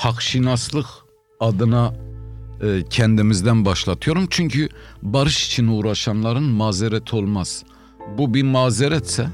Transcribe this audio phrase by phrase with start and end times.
[0.00, 0.86] hakşinaslık
[1.40, 1.94] adına
[2.62, 4.26] e, kendimizden başlatıyorum.
[4.30, 4.68] Çünkü
[5.02, 7.64] barış için uğraşanların mazeret olmaz.
[8.18, 9.28] Bu bir mazeretse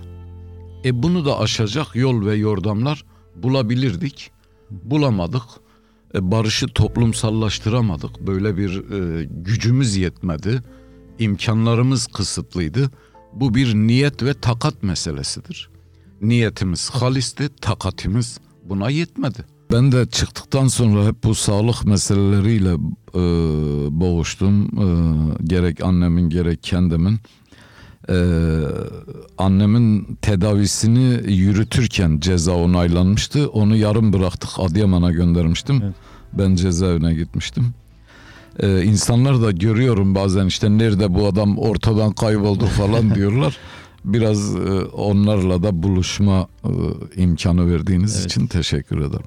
[0.85, 3.05] e bunu da aşacak yol ve yordamlar
[3.37, 4.31] bulabilirdik.
[4.71, 5.43] Bulamadık.
[6.15, 8.21] E, barışı toplumsallaştıramadık.
[8.27, 10.63] Böyle bir e, gücümüz yetmedi.
[11.19, 12.91] İmkanlarımız kısıtlıydı.
[13.33, 15.71] Bu bir niyet ve takat meselesidir.
[16.21, 19.56] Niyetimiz halisti, takatimiz buna yetmedi.
[19.73, 22.73] Ben de çıktıktan sonra hep bu sağlık meseleleriyle
[23.15, 23.21] e,
[24.01, 24.65] boğuştum.
[24.65, 24.87] E,
[25.45, 27.19] gerek annemin gerek kendimin.
[28.09, 28.17] E,
[29.39, 33.49] annemin tedavisini yürütürken ceza onaylanmıştı.
[33.49, 35.81] Onu yarım bıraktık Adıyaman'a göndermiştim.
[35.85, 35.95] Evet.
[36.33, 37.75] Ben cezaevine gitmiştim.
[38.61, 43.59] Ee, insanlar da görüyorum bazen işte nerede bu adam ortadan kayboldu falan diyorlar.
[44.05, 46.71] Biraz e, onlarla da buluşma e,
[47.23, 48.27] imkanı verdiğiniz evet.
[48.27, 49.27] için teşekkür ederim.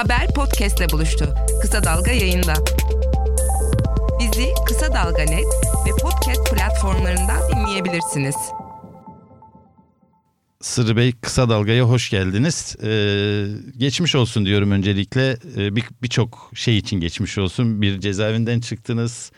[0.00, 1.34] Haber podcastle buluştu.
[1.62, 2.54] Kısa Dalga yayında.
[4.20, 5.46] Bizi Kısa Dalga Net
[5.86, 8.34] ve podcast platformlarından dinleyebilirsiniz.
[10.60, 12.76] Sırrı Bey kısa dalgaya hoş geldiniz.
[12.82, 15.36] Ee, geçmiş olsun diyorum öncelikle.
[15.56, 17.82] Ee, Birçok bir şey için geçmiş olsun.
[17.82, 19.32] Bir cezaevinden çıktınız.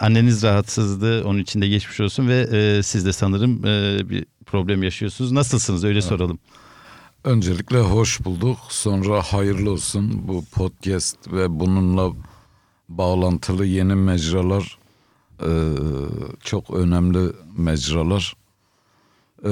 [0.00, 1.24] Anneniz rahatsızdı.
[1.24, 5.32] Onun için de geçmiş olsun ve e, siz de sanırım e, bir problem yaşıyorsunuz.
[5.32, 6.08] Nasılsınız öyle evet.
[6.08, 6.38] soralım.
[7.24, 8.58] Öncelikle hoş bulduk.
[8.68, 12.12] Sonra hayırlı olsun bu podcast ve bununla
[12.88, 14.78] bağlantılı yeni mecralar
[15.40, 15.50] e,
[16.40, 18.36] çok önemli mecralar.
[19.44, 19.50] Ee,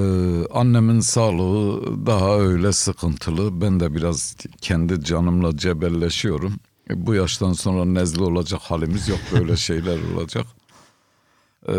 [0.54, 3.60] annemin sağlığı daha öyle sıkıntılı.
[3.60, 6.55] Ben de biraz kendi canımla cebelleşiyorum.
[6.90, 9.18] E, bu yaştan sonra nezle olacak halimiz yok.
[9.32, 10.46] Böyle şeyler olacak.
[11.68, 11.74] Ee,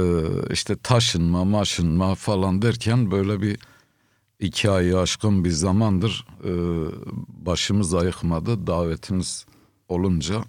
[0.52, 3.60] işte taşınma, maşınma falan derken böyle bir
[4.42, 6.52] iki ayı aşkın bir zamandır e,
[7.46, 8.68] başımız ayıkmadı.
[8.68, 9.46] Davetiniz
[9.88, 10.44] olunca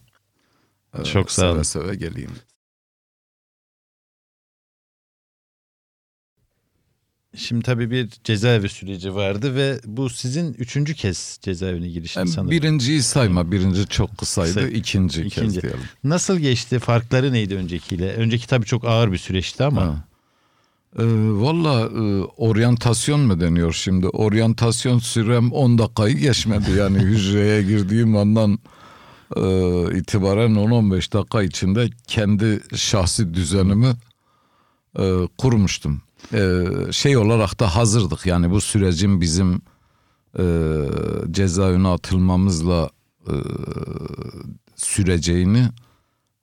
[0.99, 1.63] e, çok sağ olun.
[1.63, 2.31] seve seve geleyim.
[7.37, 12.51] Şimdi tabii bir cezaevi süreci vardı ve bu sizin üçüncü kez cezaevine girişiniz yani sanırım.
[12.51, 13.53] Birinciyi sayma.
[13.53, 14.55] Birinci çok kısaydı.
[14.55, 15.81] Kısa, ikinci, ikinci kez diyelim.
[16.05, 16.79] Nasıl geçti?
[16.79, 18.13] Farkları neydi öncekiyle?
[18.13, 19.83] Önceki tabii çok ağır bir süreçti ama.
[19.83, 20.05] Ha.
[20.99, 24.09] Ee, Valla e, oryantasyon mu deniyor şimdi?
[24.09, 26.71] Oryantasyon sürem 10 dakikayı geçmedi.
[26.71, 28.59] Yani hücreye girdiğim andan
[29.37, 29.43] e,
[29.99, 33.93] itibaren 10-15 dakika içinde kendi şahsi düzenimi
[34.99, 38.27] e, kurmuştum e, şey olarak da hazırdık.
[38.27, 39.63] Yani bu sürecin bizim
[40.39, 40.45] e,
[41.31, 42.91] cezaevine atılmamızla
[43.27, 43.35] e,
[44.77, 45.69] süreceğini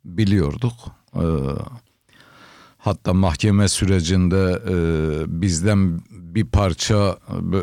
[0.06, 0.74] biliyorduk.
[1.16, 1.26] E,
[2.80, 7.18] hatta mahkeme sürecinde e, bizden bir parça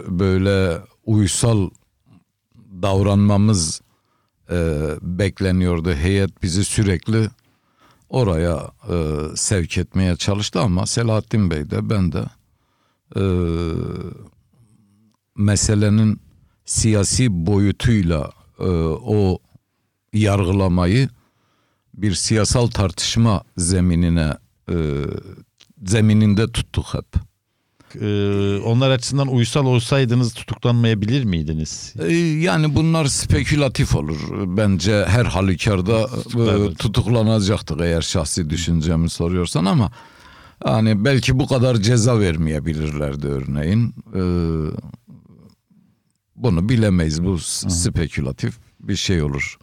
[0.09, 1.71] böyle uysal
[2.83, 3.81] davranmamız
[4.51, 5.93] e, bekleniyordu.
[5.93, 7.31] Heyet bizi sürekli
[8.09, 8.97] oraya e,
[9.37, 12.25] sevk etmeye çalıştı ama Selahattin Bey de ben de
[13.17, 13.23] e,
[15.37, 16.21] meselenin
[16.65, 18.69] siyasi boyutuyla e,
[19.05, 19.39] o
[20.13, 21.09] yargılamayı
[21.95, 24.35] bir siyasal tartışma zeminine
[24.71, 24.75] e,
[25.87, 27.07] zemininde tuttuk hep
[28.01, 28.07] e,
[28.65, 31.95] onlar açısından uysal olsaydınız tutuklanmayabilir miydiniz?
[31.99, 34.19] E, yani bunlar spekülatif olur.
[34.57, 39.91] Bence her halükarda e, tutuklanacaktık eğer şahsi düşüncemi soruyorsan ama
[40.65, 43.95] hani belki bu kadar ceza vermeyebilirlerdi örneğin.
[44.15, 44.23] E,
[46.37, 47.25] bunu bilemeyiz.
[47.25, 49.59] Bu spekülatif bir şey olur.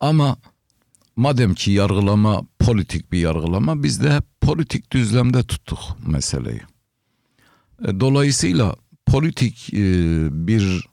[0.00, 0.36] Ama
[1.16, 6.60] madem ki yargılama politik bir yargılama biz de hep politik düzlemde tuttuk meseleyi.
[7.84, 9.78] E, dolayısıyla politik e,
[10.46, 10.86] bir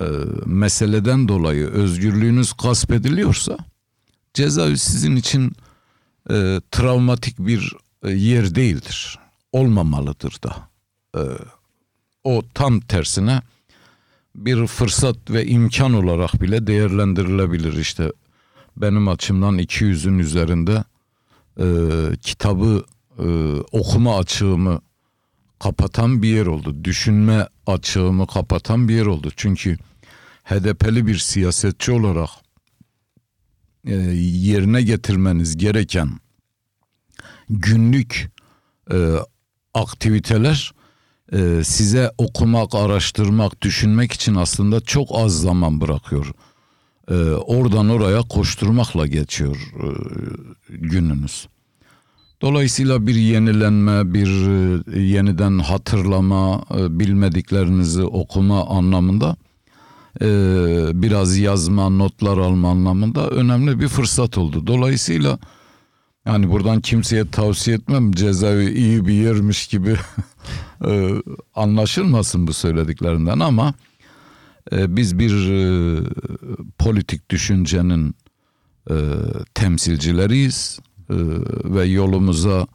[0.00, 0.04] e,
[0.46, 3.58] meseleden dolayı özgürlüğünüz gasp ediliyorsa
[4.34, 5.52] cezaevi sizin için
[6.70, 7.72] travmatik bir
[8.04, 9.18] yer değildir.
[9.52, 10.70] Olmamalıdır da.
[12.24, 13.42] O tam tersine
[14.34, 18.12] bir fırsat ve imkan olarak bile değerlendirilebilir işte.
[18.76, 20.84] Benim açımdan 200'ün üzerinde
[21.60, 21.66] e,
[22.16, 22.84] kitabı
[23.18, 23.26] e,
[23.72, 24.80] okuma açığımı
[25.58, 26.84] kapatan bir yer oldu.
[26.84, 29.30] Düşünme açığımı kapatan bir yer oldu.
[29.36, 29.76] Çünkü
[30.44, 32.30] HDP'li bir siyasetçi olarak
[33.84, 36.10] e, yerine getirmeniz gereken
[37.50, 38.30] günlük
[38.92, 39.16] e,
[39.74, 40.72] aktiviteler
[41.32, 46.32] e, size okumak, araştırmak, düşünmek için aslında çok az zaman bırakıyor.
[47.10, 49.86] E, oradan oraya koşturmakla geçiyor e,
[50.68, 51.48] gününüz.
[52.42, 54.28] Dolayısıyla bir yenilenme, bir
[54.92, 59.36] e, yeniden hatırlama, e, bilmediklerinizi okuma anlamında
[60.20, 60.26] e,
[61.02, 64.66] biraz yazma, notlar alma anlamında önemli bir fırsat oldu.
[64.66, 65.38] Dolayısıyla
[66.26, 69.96] yani buradan kimseye tavsiye etmem cezaevi iyi bir yermiş gibi
[70.86, 71.10] e,
[71.54, 73.74] anlaşılmasın bu söylediklerinden ama
[74.72, 76.02] biz bir e,
[76.78, 78.14] politik düşüncenin
[78.90, 78.94] e,
[79.54, 80.78] temsilcileriyiz
[81.10, 81.14] e,
[81.64, 82.66] ve yolumuza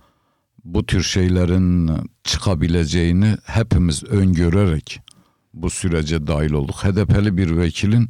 [0.63, 1.91] bu tür şeylerin
[2.23, 4.99] çıkabileceğini hepimiz öngörerek
[5.53, 6.75] bu sürece dahil olduk.
[6.75, 8.09] HDP'li bir vekilin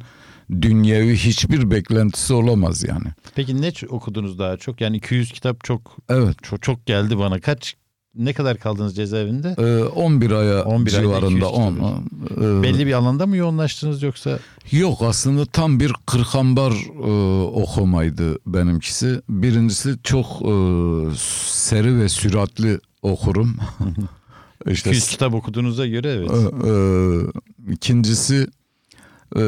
[0.62, 3.06] dünyevi hiçbir beklentisi olamaz yani.
[3.34, 4.80] Peki ne okudunuz daha çok?
[4.80, 6.36] Yani 200 kitap çok Evet.
[6.42, 7.40] çok, çok geldi bana.
[7.40, 7.76] Kaç
[8.16, 9.54] ne kadar kaldınız cezaevinde?
[9.58, 11.74] Ee, 11 aya 11 ayda civarında 200 on.
[11.74, 12.38] kitap.
[12.38, 14.38] Ee, Belli bir alanda mı yoğunlaştınız yoksa?
[14.72, 16.72] Yok aslında tam bir kırkambar
[17.06, 19.20] e, okumaydı benimkisi.
[19.28, 20.54] Birincisi çok e,
[21.46, 23.56] seri ve süratli okurum.
[24.66, 26.30] işte 200 kitap okuduğunuza göre evet.
[26.30, 28.46] e, e, ikincisi
[29.36, 29.40] e,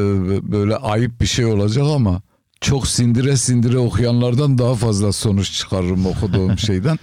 [0.51, 2.21] böyle ayıp bir şey olacak ama
[2.61, 6.99] çok sindire sindire okuyanlardan daha fazla sonuç çıkarırım okuduğum şeyden.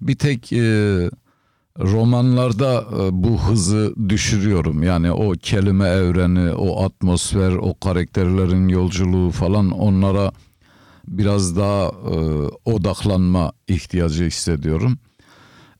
[0.00, 1.10] Bir tek e,
[1.78, 4.82] romanlarda e, bu hızı düşürüyorum.
[4.82, 10.32] Yani o kelime evreni, o atmosfer, o karakterlerin yolculuğu falan onlara
[11.08, 12.14] biraz daha e,
[12.64, 14.98] odaklanma ihtiyacı hissediyorum.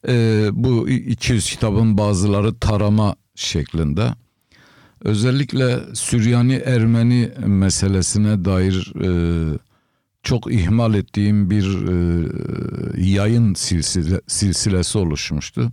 [0.09, 4.15] E, bu 200 kitabın bazıları tarama şeklinde.
[5.05, 9.09] Özellikle Süryani Ermeni meselesine dair e,
[10.23, 11.93] çok ihmal ettiğim bir e,
[13.03, 15.73] yayın silsile, silsilesi oluşmuştu.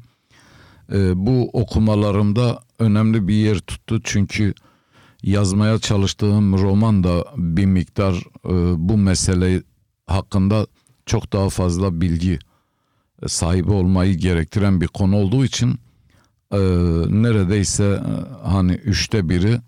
[0.94, 4.54] E, bu okumalarımda önemli bir yer tuttu çünkü
[5.24, 8.14] yazmaya çalıştığım roman da bir miktar
[8.46, 8.54] e,
[8.90, 9.64] bu mesele
[10.08, 10.68] hakkında
[11.06, 12.40] çok daha fazla bilgi
[13.28, 15.80] sahibi olmayı gerektiren bir konu olduğu için
[16.52, 16.60] e,
[17.10, 19.62] neredeyse e, hani üçte biri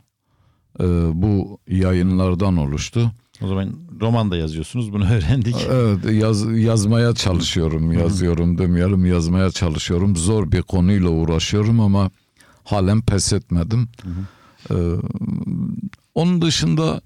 [0.80, 3.12] e, bu yayınlardan oluştu.
[3.42, 5.56] O zaman roman da yazıyorsunuz bunu öğrendik.
[5.72, 12.12] Evet yaz, yazmaya çalışıyorum yazıyorum demeyelim yazmaya çalışıyorum zor bir konuyla uğraşıyorum ama
[12.64, 13.90] halen pes etmedim.
[14.72, 14.76] Ee,
[16.16, 17.02] onun dışında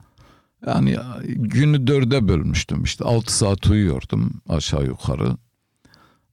[0.68, 0.98] yani
[1.28, 5.38] günü dörde bölmüştüm işte altı saat uyuyordum aşağı yukarı.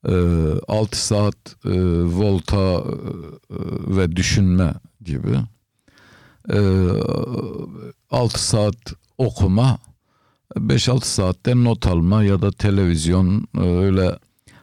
[0.08, 0.12] Ee,
[0.68, 1.34] 6 saat
[1.64, 1.70] e,
[2.04, 3.56] volta e,
[3.96, 4.74] ve düşünme
[5.04, 5.36] gibi.
[6.52, 6.88] Ee,
[8.10, 8.76] 6 saat
[9.18, 9.78] okuma
[10.56, 14.18] 5-6 saatte not alma ya da televizyon e, öyle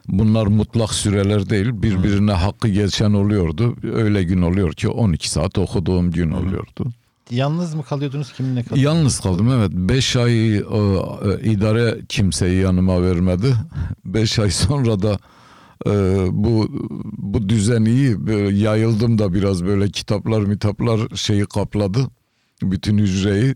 [0.08, 3.76] bunlar mutlak süreler değil birbirine hakkı geçen oluyordu.
[3.94, 6.92] Öyle gün oluyor ki 12 saat okuduğum gün oluyordu.
[7.32, 8.84] Yalnız mı kalıyordunuz kiminle kalıyordunuz?
[8.84, 9.72] Yalnız kaldım evet.
[9.72, 10.62] 5 ay e, e,
[11.44, 13.56] idare kimseyi yanıma vermedi.
[14.06, 15.20] 5 ay sonra da
[15.86, 15.92] e,
[16.32, 16.68] bu
[17.18, 22.00] bu düzen iyi böyle yayıldım da biraz böyle kitaplar mitaplar şeyi kapladı.
[22.62, 23.56] Bütün hücreyi.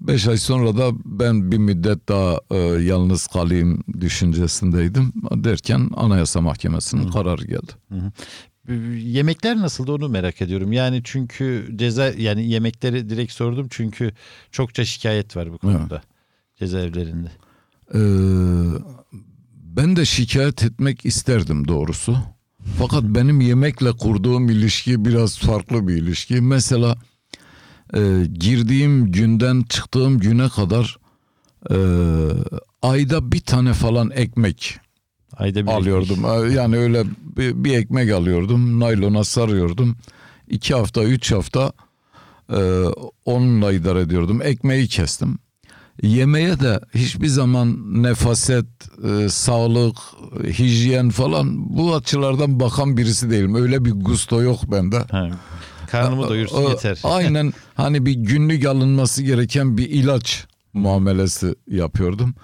[0.00, 5.12] 5 ay sonra da ben bir müddet daha e, yalnız kalayım düşüncesindeydim.
[5.30, 7.72] Derken Anayasa Mahkemesi'nin kararı geldi.
[8.98, 10.72] Yemekler nasıldı onu merak ediyorum.
[10.72, 14.12] Yani çünkü ceza yani yemekleri direkt sordum çünkü
[14.50, 16.02] çokça şikayet var bu konuda
[16.58, 17.28] cezaevlerinde.
[17.94, 17.98] Ee,
[19.52, 22.16] ben de şikayet etmek isterdim doğrusu.
[22.78, 26.40] Fakat benim yemekle kurduğum ilişki biraz farklı bir ilişki.
[26.40, 26.96] Mesela
[27.94, 30.98] e, girdiğim günden çıktığım güne kadar
[31.70, 31.76] e,
[32.82, 34.78] ayda bir tane falan ekmek
[35.36, 36.18] Ayda bir alıyordum.
[36.54, 37.04] Yani öyle
[37.36, 38.80] bir, bir ekmek alıyordum.
[38.80, 39.96] Naylona sarıyordum.
[40.48, 41.72] İki hafta, üç hafta
[42.52, 42.84] e,
[43.24, 44.42] onunla idare ediyordum.
[44.42, 45.38] Ekmeği kestim.
[46.02, 48.66] Yemeğe de hiçbir zaman nefaset,
[49.08, 49.96] e, sağlık,
[50.58, 53.54] hijyen falan bu açılardan bakan birisi değilim.
[53.54, 54.98] Öyle bir gusto yok bende.
[55.10, 55.30] Ha,
[55.86, 57.00] karnımı doyursun yeter.
[57.04, 62.34] Aynen hani bir günlük alınması gereken bir ilaç muamelesi yapıyordum.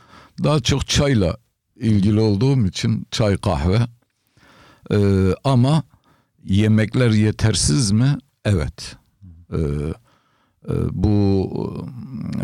[0.45, 1.37] Daha çok çayla
[1.77, 3.79] ilgili olduğum için çay kahve.
[4.91, 4.97] Ee,
[5.45, 5.83] ama
[6.45, 8.19] yemekler yetersiz mi?
[8.45, 8.97] Evet.
[9.53, 9.57] Ee,
[10.69, 11.51] e, bu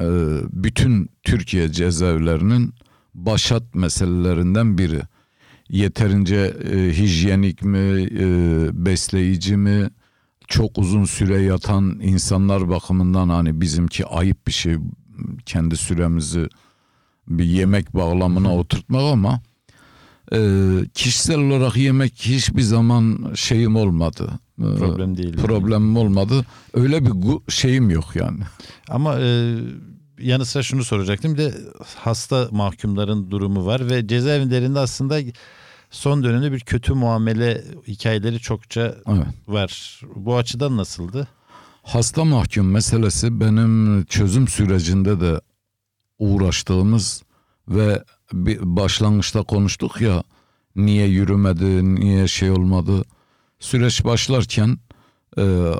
[0.00, 0.07] e,
[0.52, 2.75] bütün Türkiye cezaevlerinin
[3.14, 5.00] başat meselelerinden biri.
[5.69, 8.26] Yeterince e, hijyenik mi, e,
[8.87, 9.90] besleyici mi,
[10.49, 14.76] çok uzun süre yatan insanlar bakımından hani bizimki ayıp bir şey
[15.47, 16.49] kendi süremizi
[17.28, 19.40] bir yemek bağlamına oturtmak ama
[20.33, 20.38] e,
[20.95, 24.31] kişisel olarak yemek hiçbir zaman şeyim olmadı.
[24.59, 25.37] E, Problem değil.
[25.37, 26.47] Problemim olmadı.
[26.75, 27.12] Öyle bir
[27.52, 28.40] şeyim yok yani.
[28.88, 29.57] Ama e,
[30.21, 31.33] yanı sıra şunu soracaktım.
[31.33, 31.55] Bir de
[31.97, 35.21] hasta mahkumların durumu var ve cezaevlerinde aslında
[35.90, 39.26] son dönemde bir kötü muamele hikayeleri çokça Evet.
[39.49, 40.00] var.
[40.16, 41.28] Bu açıdan nasıldı?
[41.83, 45.40] hasta mahkum meselesi benim çözüm sürecinde de
[46.18, 47.23] uğraştığımız
[47.68, 50.23] ve bir başlangıçta konuştuk ya
[50.76, 53.04] niye yürümedi, niye şey olmadı.
[53.61, 54.78] Süreç başlarken
[55.38, 55.73] e,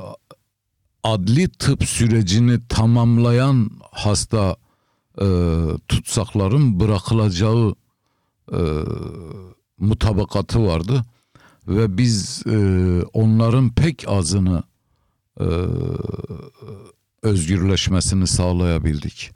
[1.02, 4.56] adli tıp sürecini tamamlayan hasta
[5.20, 5.26] e,
[5.88, 7.74] tutsakların bırakılacağı
[8.52, 8.60] e,
[9.78, 11.04] mutabakatı vardı
[11.68, 12.58] ve biz e,
[13.12, 14.62] onların pek azını
[15.40, 15.47] e,
[17.23, 19.30] özgürleşmesini sağlayabildik.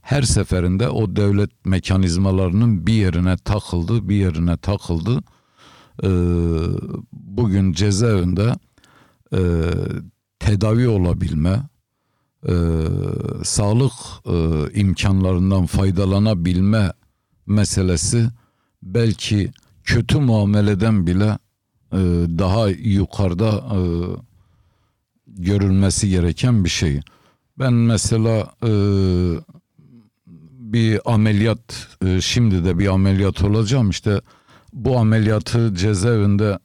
[0.00, 5.20] Her seferinde o devlet mekanizmalarının bir yerine takıldı, bir yerine takıldı.
[6.02, 6.10] E,
[7.12, 8.54] bugün cezaevinde
[9.32, 9.40] e,
[10.38, 11.62] tedavi olabilme,
[12.48, 12.54] e,
[13.44, 13.92] sağlık
[14.26, 16.92] e, imkanlarından faydalanabilme
[17.46, 18.28] meselesi
[18.82, 19.52] belki
[19.84, 21.38] kötü muameleden bile
[21.92, 21.98] e,
[22.38, 23.80] daha yukarıda e,
[25.26, 27.00] görülmesi gereken bir şey.
[27.58, 28.70] Ben mesela e,
[30.74, 33.90] bir ameliyat e, şimdi de bir ameliyat olacağım.
[33.90, 34.20] İşte
[34.72, 36.58] bu ameliyatı cezaevinde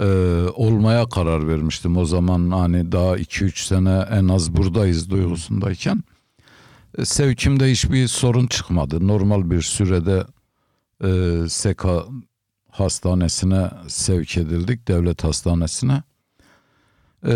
[0.00, 0.06] e,
[0.54, 1.96] olmaya karar vermiştim.
[1.96, 6.04] O zaman hani daha 2-3 sene en az buradayız duygusundayken
[6.98, 9.06] e, sevkimde hiçbir sorun çıkmadı.
[9.06, 10.24] Normal bir sürede
[11.04, 12.04] e, SEKA
[12.70, 16.02] hastanesine sevk edildik devlet hastanesine.
[17.26, 17.34] E,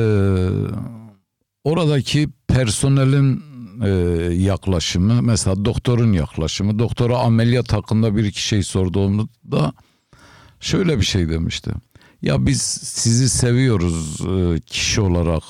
[1.65, 3.43] oradaki personelin
[3.85, 3.89] e,
[4.35, 9.73] yaklaşımı mesela doktorun yaklaşımı doktora ameliyat hakkında bir iki şey sorduğumda
[10.61, 11.71] şöyle bir şey demişti.
[12.23, 15.43] Ya biz sizi seviyoruz e, kişi olarak.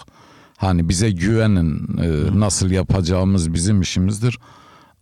[0.57, 4.39] Hani bize güvenin e, nasıl yapacağımız bizim işimizdir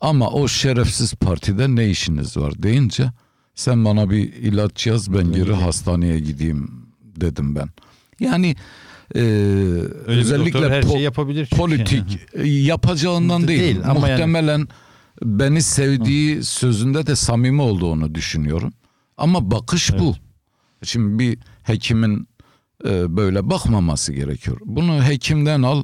[0.01, 3.11] ama o şerefsiz partide ne işiniz var deyince
[3.55, 6.71] sen bana bir ilaç yaz ben geri hastaneye gideyim
[7.03, 7.69] dedim ben.
[8.21, 8.57] Yani
[9.15, 11.57] e, Öyle özellikle her po- şeyi yapabilir çünkü.
[11.57, 14.69] politik e, yapacağından değil, Değil ama yani- muhtemelen
[15.25, 18.73] beni sevdiği sözünde de samimi olduğunu düşünüyorum.
[19.17, 20.15] Ama bakış bu.
[20.83, 22.29] Şimdi bir hekimin
[22.85, 24.59] e, böyle bakmaması gerekiyor.
[24.65, 25.83] Bunu hekimden al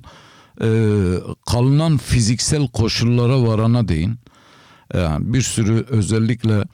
[0.62, 0.68] e,
[1.46, 4.18] kalınan fiziksel koşullara varana değin
[4.94, 6.64] yani bir sürü özellikle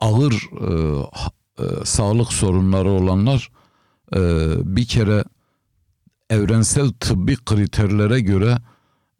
[0.00, 1.00] ağır e,
[1.58, 3.50] e, sağlık sorunları olanlar
[4.16, 4.18] e,
[4.76, 5.24] bir kere
[6.30, 8.58] evrensel tıbbi kriterlere göre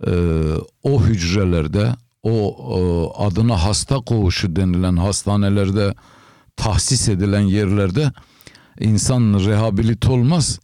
[0.07, 0.13] e,
[0.83, 2.81] o hücrelerde o e,
[3.25, 5.95] adına hasta koğuşu denilen hastanelerde
[6.57, 8.13] tahsis edilen yerlerde
[8.81, 10.61] insan rehabilite olmaz.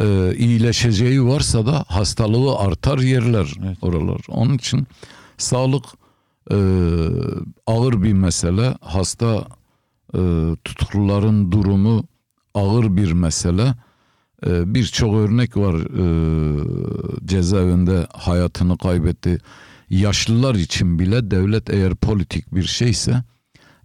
[0.00, 3.78] E, iyileşeceği varsa da hastalığı artar yerler Evet.
[3.82, 4.20] oralar.
[4.28, 4.86] Onun için
[5.38, 5.84] sağlık
[6.50, 6.56] e,
[7.66, 8.74] ağır bir mesele.
[8.80, 9.46] Hasta
[10.14, 10.20] e,
[10.64, 12.04] tutukluların durumu
[12.54, 13.74] ağır bir mesele.
[14.46, 16.06] E, Birçok örnek var e,
[17.26, 19.38] cezaevinde hayatını kaybetti.
[19.90, 23.22] Yaşlılar için bile devlet eğer politik bir şeyse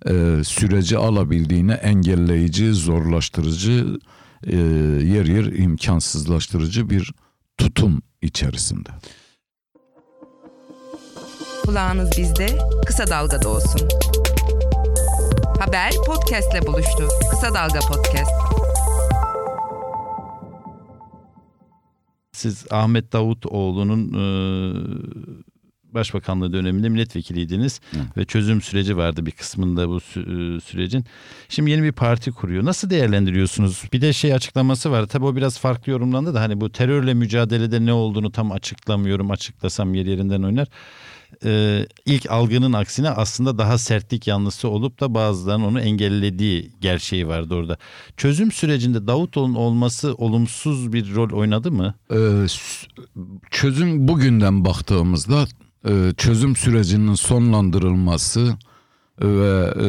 [0.09, 3.99] e, süreci alabildiğine engelleyici, zorlaştırıcı,
[4.47, 4.57] e,
[5.05, 7.13] yer yer imkansızlaştırıcı bir
[7.57, 8.89] tutum içerisinde.
[11.65, 13.87] Kulağınız bizde, Kısa Dalga'da olsun.
[15.59, 17.07] Haber podcastle buluştu.
[17.31, 18.31] Kısa Dalga Podcast.
[22.31, 24.23] Siz Ahmet Davutoğlu'nun e,
[25.93, 27.81] başbakanlığı döneminde milletvekiliydiniz
[28.17, 31.05] ve çözüm süreci vardı bir kısmında bu e, sürecin.
[31.49, 32.65] Şimdi yeni bir parti kuruyor.
[32.65, 33.83] Nasıl değerlendiriyorsunuz?
[33.93, 35.05] Bir de şey açıklaması var.
[35.05, 39.31] Tabii o biraz farklı yorumlandı da hani bu terörle mücadelede ne olduğunu tam açıklamıyorum.
[39.31, 40.67] Açıklasam yer yerinden oynar.
[41.45, 47.55] Ee, ilk algının aksine aslında daha sertlik yanlısı olup da bazılarının onu engellediği gerçeği vardı
[47.55, 47.77] orada.
[48.17, 51.93] Çözüm sürecinde Davutoğlu'nun olması olumsuz bir rol oynadı mı?
[52.11, 52.45] Ee,
[53.51, 55.47] çözüm bugünden baktığımızda
[55.87, 58.57] e, çözüm sürecinin sonlandırılması
[59.21, 59.87] ve e,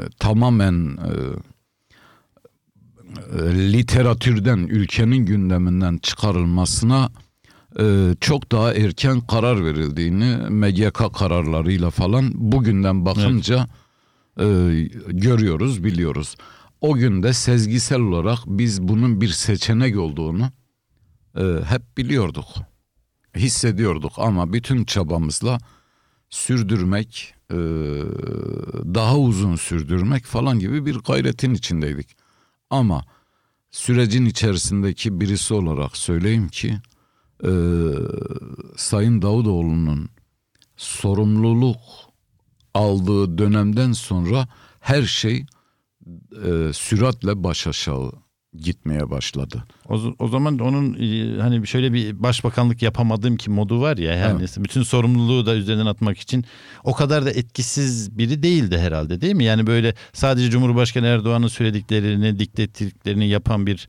[0.00, 1.12] e, tamamen e,
[3.72, 7.10] literatürden ülkenin gündeminden çıkarılmasına
[7.80, 13.66] e, çok daha erken karar verildiğini MGK kararlarıyla falan bugünden bakınca
[14.40, 14.44] e,
[15.08, 16.36] görüyoruz biliyoruz.
[16.80, 20.50] O günde sezgisel olarak biz bunun bir seçenek olduğunu
[21.36, 22.46] e, hep biliyorduk.
[23.36, 25.58] Hissediyorduk ama bütün çabamızla
[26.30, 27.56] sürdürmek, e,
[28.94, 32.16] daha uzun sürdürmek falan gibi bir gayretin içindeydik.
[32.70, 33.04] Ama
[33.70, 36.78] sürecin içerisindeki birisi olarak söyleyeyim ki
[37.44, 37.50] e,
[38.76, 40.08] Sayın Davutoğlu'nun
[40.76, 41.80] sorumluluk
[42.74, 44.48] aldığı dönemden sonra
[44.80, 45.46] her şey
[46.44, 48.12] e, süratle baş aşağı
[48.58, 49.64] gitmeye başladı.
[49.88, 54.40] O, o zaman onun e, hani şöyle bir başbakanlık yapamadım ki modu var ya yani
[54.40, 54.56] Evet.
[54.58, 56.44] bütün sorumluluğu da üzerinden atmak için
[56.84, 59.44] o kadar da etkisiz biri değildi herhalde değil mi?
[59.44, 63.88] Yani böyle sadece Cumhurbaşkanı Erdoğan'ın söylediklerini, dikte ettiklerini yapan bir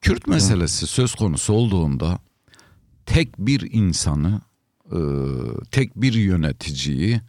[0.00, 2.18] Kürt meselesi söz konusu olduğunda
[3.06, 4.40] tek bir insanı,
[4.92, 4.98] e,
[5.70, 7.20] tek bir yöneticiyi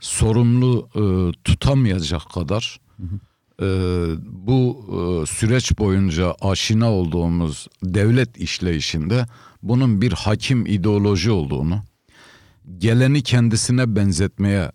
[0.00, 1.02] sorumlu e,
[1.44, 2.80] tutamayacak kadar
[3.62, 3.66] e,
[4.22, 9.26] bu e, süreç boyunca aşina olduğumuz devlet işleyişinde
[9.62, 11.82] bunun bir hakim ideoloji olduğunu,
[12.78, 14.72] geleni kendisine benzetmeye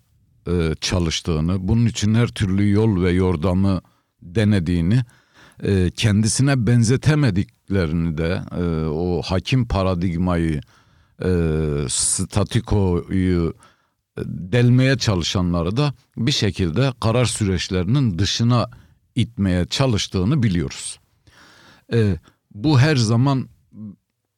[0.48, 3.80] e, çalıştığını, bunun için her türlü yol ve yordamı
[4.22, 5.00] denediğini,
[5.62, 10.60] e, kendisine benzetemediklerini de e, o hakim paradigmayı,
[11.24, 11.30] e,
[11.88, 13.54] statikoyu
[14.18, 18.70] delmeye çalışanları da bir şekilde karar süreçlerinin dışına
[19.14, 21.00] itmeye çalıştığını biliyoruz.
[21.92, 22.18] E,
[22.54, 23.48] bu her zaman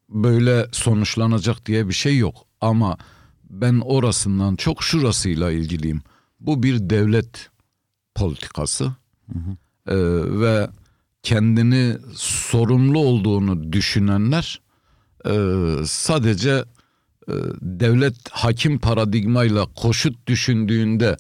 [0.09, 2.37] böyle sonuçlanacak diye bir şey yok.
[2.61, 2.99] Ama
[3.51, 6.03] ben orasından çok şurasıyla ilgiliyim.
[6.41, 7.51] Bu bir devlet
[8.15, 8.93] politikası
[9.89, 9.97] Ee,
[10.41, 10.69] ve
[11.23, 14.61] kendini sorumlu olduğunu düşünenler
[15.27, 15.33] e,
[15.85, 16.65] sadece
[17.29, 21.17] e, devlet hakim paradigmayla koşut düşündüğünde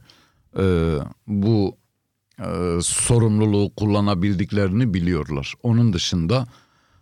[0.58, 0.96] e,
[1.26, 1.76] bu
[2.38, 5.54] e, sorumluluğu kullanabildiklerini biliyorlar.
[5.62, 6.46] Onun dışında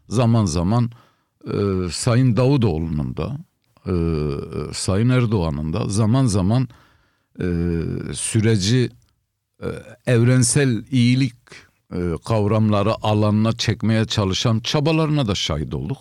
[0.09, 0.91] zaman zaman
[1.47, 1.57] e,
[1.93, 3.39] Sayın Davutoğlu'nun da
[3.87, 3.95] e,
[4.75, 6.69] Sayın Erdoğan'ın da zaman zaman
[7.41, 7.47] e,
[8.13, 8.91] süreci
[9.63, 9.69] e,
[10.07, 11.37] evrensel iyilik
[11.93, 15.99] e, kavramları alanına çekmeye çalışan çabalarına da şahit olduk.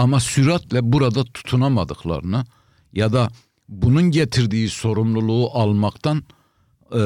[0.00, 2.44] Ama süratle burada tutunamadıklarını
[2.92, 3.28] ya da
[3.68, 6.24] bunun getirdiği sorumluluğu almaktan
[6.92, 6.98] e,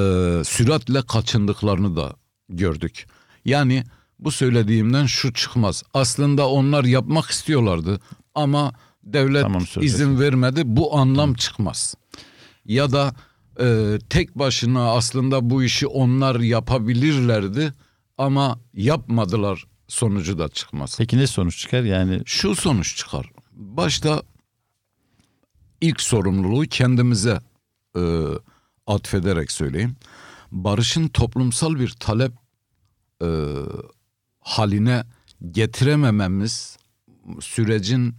[0.45, 2.17] süratle kaçındıklarını da
[2.49, 3.07] gördük.
[3.45, 3.85] Yani
[4.19, 5.83] bu söylediğimden şu çıkmaz.
[5.95, 8.01] Aslında onlar yapmak istiyorlardı
[8.35, 8.73] ama
[9.03, 10.63] devlet Tamam, izin vermedi.
[10.65, 11.95] Bu anlam çıkmaz.
[12.65, 13.15] Ya da
[13.61, 17.73] e, tek başına aslında bu işi onlar yapabilirlerdi
[18.19, 20.95] ama yapmadılar sonucu da çıkmaz.
[20.99, 21.83] peki ne sonuç çıkar?
[21.83, 23.31] Yani Şu sonuç çıkar.
[23.53, 24.23] Başta
[25.81, 27.41] ilk sorumluluğu kendimize
[27.97, 28.03] e,
[28.87, 29.97] atfederek söyleyeyim.
[30.53, 32.33] Barışın toplumsal bir talep
[33.23, 33.29] e,
[34.41, 35.05] haline
[35.51, 36.77] getiremememiz
[37.41, 38.15] sürecin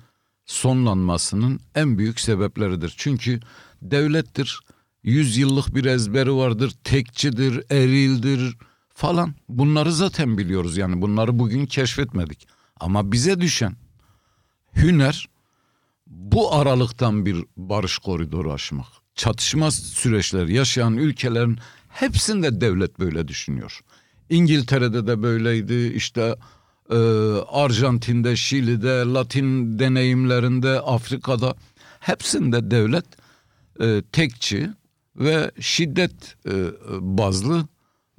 [0.45, 2.93] sonlanmasının en büyük sebepleridir.
[2.97, 3.39] Çünkü
[3.81, 4.59] devlettir,
[5.03, 8.57] yüzyıllık bir ezberi vardır, tekçidir, erildir
[8.95, 9.33] falan.
[9.49, 12.47] Bunları zaten biliyoruz yani bunları bugün keşfetmedik.
[12.79, 13.75] Ama bize düşen
[14.75, 15.29] hüner
[16.07, 18.87] bu aralıktan bir barış koridoru aşmak.
[19.15, 23.79] Çatışma süreçleri yaşayan ülkelerin hepsinde devlet böyle düşünüyor.
[24.29, 26.35] İngiltere'de de böyleydi işte
[26.89, 26.95] e,
[27.49, 31.55] Arjantin'de, Şili'de, Latin deneyimlerinde, Afrika'da
[31.99, 33.05] hepsinde devlet
[33.81, 34.69] e, tekçi
[35.15, 36.53] ve şiddet e,
[36.99, 37.67] bazlı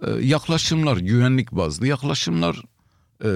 [0.02, 2.62] e, yaklaşımlar, güvenlik bazlı yaklaşımlar
[3.24, 3.30] e,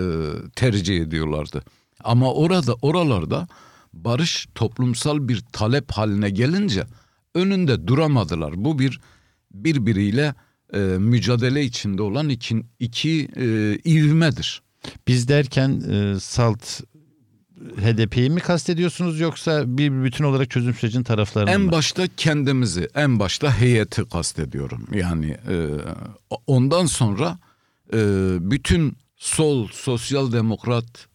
[0.56, 1.62] tercih ediyorlardı.
[2.04, 3.48] Ama orada oralarda
[3.92, 6.84] barış toplumsal bir talep haline gelince
[7.34, 8.52] önünde duramadılar.
[8.56, 9.00] Bu bir
[9.54, 10.34] birbiriyle
[10.74, 14.62] e, mücadele içinde olan iki, iki e, ivmedir.
[15.08, 16.80] biz derken e, salt
[17.60, 21.72] HDP'yi mi kastediyorsunuz yoksa bir bütün olarak çözüm sürecinin taraflarını En mı?
[21.72, 24.86] başta kendimizi, en başta heyeti kastediyorum.
[24.94, 25.66] Yani e,
[26.46, 27.38] ondan sonra
[27.92, 27.98] e,
[28.40, 31.06] bütün sol, sosyal demokrat,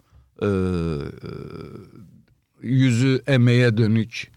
[0.41, 0.49] e,
[2.61, 4.31] yüzü emeğe dönük,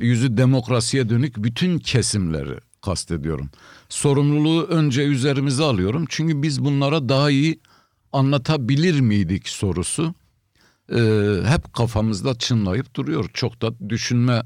[0.00, 3.50] yüzü demokrasiye dönük bütün kesimleri kastediyorum.
[3.88, 6.04] Sorumluluğu önce üzerimize alıyorum.
[6.08, 7.60] Çünkü biz bunlara daha iyi
[8.12, 10.14] anlatabilir miydik sorusu
[10.90, 11.00] e,
[11.44, 13.30] hep kafamızda çınlayıp duruyor.
[13.34, 14.42] Çok da düşünme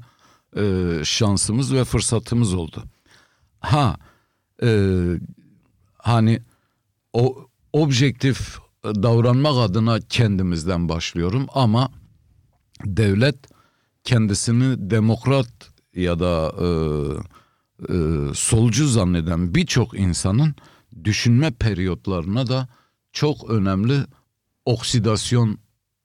[0.57, 2.83] e, şansımız ve fırsatımız oldu.
[3.59, 3.97] Ha
[4.63, 5.01] e,
[5.97, 6.41] hani
[7.13, 11.91] o objektif davranmak adına kendimizden başlıyorum ama
[12.85, 13.37] devlet
[14.03, 16.67] kendisini demokrat ya da e,
[17.93, 17.95] e,
[18.33, 20.55] solcu zanneden birçok insanın
[21.03, 22.67] düşünme periyotlarına da
[23.11, 23.99] çok önemli
[24.65, 25.59] oksidasyon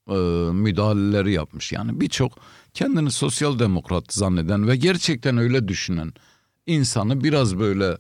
[0.09, 0.15] e,
[0.53, 1.73] müdahaleleri yapmış.
[1.73, 2.33] Yani birçok
[2.75, 6.13] kendini sosyal demokrat zanneden ve gerçekten öyle düşünen
[6.67, 7.97] insanı biraz böyle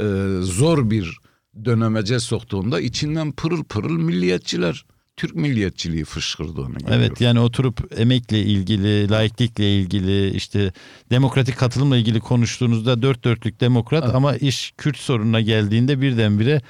[0.00, 0.04] e,
[0.42, 1.18] zor bir
[1.64, 4.84] dönemece soktuğunda içinden pırıl pırıl milliyetçiler
[5.16, 6.94] Türk milliyetçiliği fışkırdığını görüyorum.
[6.94, 10.72] Evet yani oturup emekle ilgili, laiklikle ilgili, işte
[11.10, 14.14] demokratik katılımla ilgili konuştuğunuzda dört dörtlük demokrat Evet.
[14.14, 16.60] ama iş Kürt sorununa geldiğinde birdenbire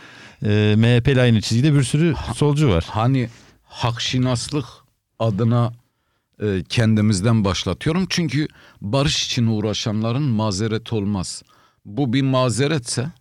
[0.44, 2.84] e, MHP ile aynı çizgide bir sürü solcu var.
[2.88, 3.28] Hani
[3.70, 4.64] hakşinaslık
[5.18, 5.72] adına
[6.42, 8.06] e, kendimizden başlatıyorum.
[8.08, 8.48] Çünkü
[8.80, 11.42] barış için uğraşanların mazeret olmaz.
[11.84, 13.12] Bu bir mazeretse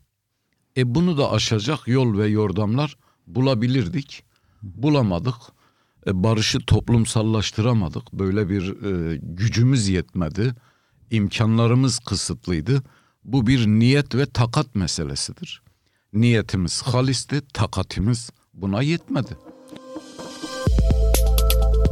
[0.78, 4.24] e bunu da aşacak yol ve yordamlar bulabilirdik.
[4.62, 5.36] Bulamadık.
[6.08, 8.14] E, barışı toplumsallaştıramadık.
[8.14, 10.56] Böyle bir e, gücümüz yetmedi.
[11.12, 12.84] İmkanlarımız kısıtlıydı.
[13.24, 15.62] Bu bir niyet ve takat meselesidir.
[16.14, 19.49] Niyetimiz halisti, takatimiz buna yetmedi.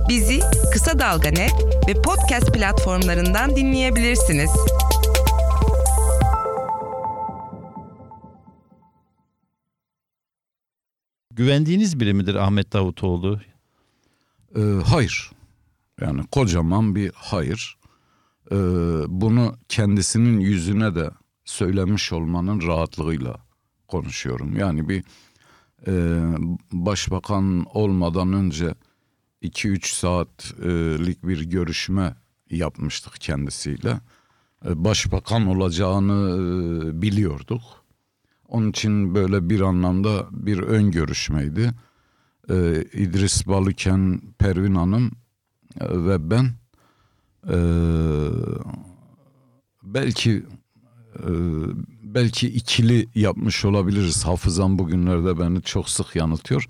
[0.10, 0.40] Bizi
[0.74, 1.54] Kısa Dalga Net
[1.88, 4.50] ve podcast platformlarından dinleyebilirsiniz.
[11.32, 13.40] Güvendiğiniz biri midir Ahmet Davutoğlu?
[14.56, 15.32] Ee, hayır.
[16.02, 17.78] Yani kocaman bir hayır.
[18.52, 18.56] Ee,
[19.08, 21.10] bunu kendisinin yüzüne de
[21.46, 23.36] söylemiş olmanın rahatlığıyla
[23.88, 24.58] konuşuyorum.
[24.58, 25.04] Yani bir
[25.88, 25.94] e,
[26.72, 28.76] başbakan olmadan önce
[29.44, 32.16] 2-3 saatlik bir görüşme
[32.50, 34.00] yapmıştık kendisiyle.
[34.66, 37.62] Başbakan olacağını biliyorduk.
[38.48, 41.72] Onun için böyle bir anlamda bir ön görüşmeydi.
[42.94, 45.12] İdris Balıken, Pervin Hanım
[45.82, 46.52] ve ben
[49.84, 50.46] belki
[52.04, 54.26] belki ikili yapmış olabiliriz.
[54.26, 56.70] Hafızam bugünlerde beni çok sık yanıltıyor.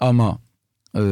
[0.00, 0.38] Ama
[0.96, 1.02] e,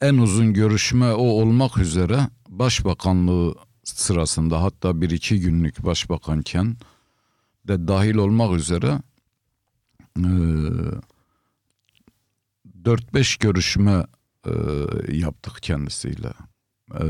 [0.00, 6.76] en uzun görüşme o olmak üzere başbakanlığı sırasında hatta bir iki günlük başbakanken
[7.68, 9.00] de dahil olmak üzere
[10.18, 10.28] e,
[12.84, 14.06] 4-5 görüşme
[14.46, 14.52] e,
[15.16, 16.32] yaptık kendisiyle.
[16.94, 17.04] E,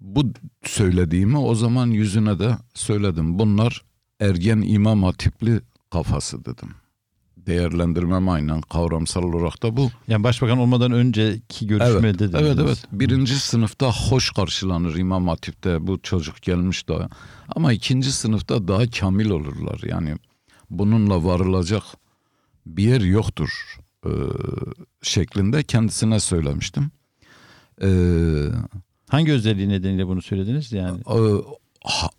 [0.00, 0.32] bu
[0.64, 3.38] söylediğimi o zaman yüzüne de söyledim.
[3.38, 3.82] Bunlar
[4.20, 5.60] ergen imam hatipli
[5.90, 6.74] kafası dedim.
[7.46, 9.90] Değerlendirmem aynen kavramsal olarak da bu.
[10.08, 12.34] Yani başbakan olmadan önceki görüşmede Evet, dediniz.
[12.42, 12.84] evet, evet.
[12.92, 17.08] Birinci sınıfta hoş karşılanır İmam Hatip'te bu çocuk gelmiş daha.
[17.48, 19.80] Ama ikinci sınıfta daha kamil olurlar.
[19.88, 20.16] Yani
[20.70, 21.82] bununla varılacak
[22.66, 23.76] bir yer yoktur
[24.06, 24.10] e,
[25.02, 26.90] şeklinde kendisine söylemiştim.
[27.82, 27.88] E,
[29.08, 30.72] Hangi özelliği nedeniyle bunu söylediniz?
[30.72, 31.18] Yani e,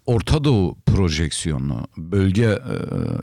[0.06, 2.76] Orta Doğu projeksiyonu, bölge e,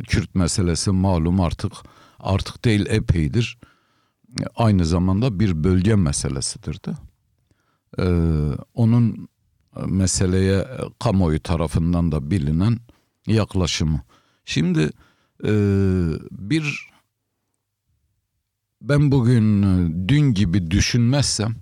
[0.05, 1.73] Kürt meselesi malum artık
[2.19, 3.59] artık değil epeydir.
[4.57, 6.91] Aynı zamanda bir bölge meselesidir de.
[7.99, 8.07] E,
[8.75, 9.29] onun
[9.87, 12.79] meseleye e, kamuoyu tarafından da bilinen
[13.27, 14.01] yaklaşımı.
[14.45, 14.91] Şimdi
[15.45, 15.53] e,
[16.31, 16.91] bir
[18.83, 21.57] ben bugün e, dün gibi düşünmezsem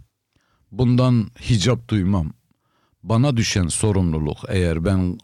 [0.72, 2.32] bundan hicap duymam
[3.02, 5.18] bana düşen sorumluluk eğer ben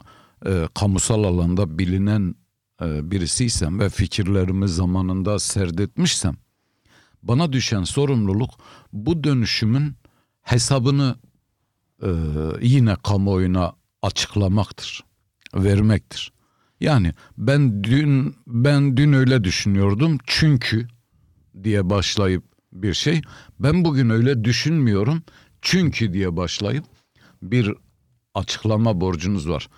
[0.47, 2.35] e, kamusal alanda bilinen
[2.83, 6.37] e, birisiysem ve fikirlerimi zamanında serdetmişsem
[7.23, 8.51] bana düşen sorumluluk
[8.93, 9.95] bu dönüşümün
[10.43, 11.17] hesabını
[12.03, 12.09] e,
[12.61, 15.05] yine kamuoyuna açıklamaktır,
[15.55, 16.33] vermektir.
[16.81, 20.89] Yani ben dün ben dün öyle düşünüyordum çünkü
[21.65, 23.23] diye başlayıp bir şey.
[23.61, 25.23] Ben bugün öyle düşünmüyorum
[25.63, 26.85] çünkü diye başlayıp
[27.51, 27.73] bir
[28.35, 29.69] açıklama borcunuz var.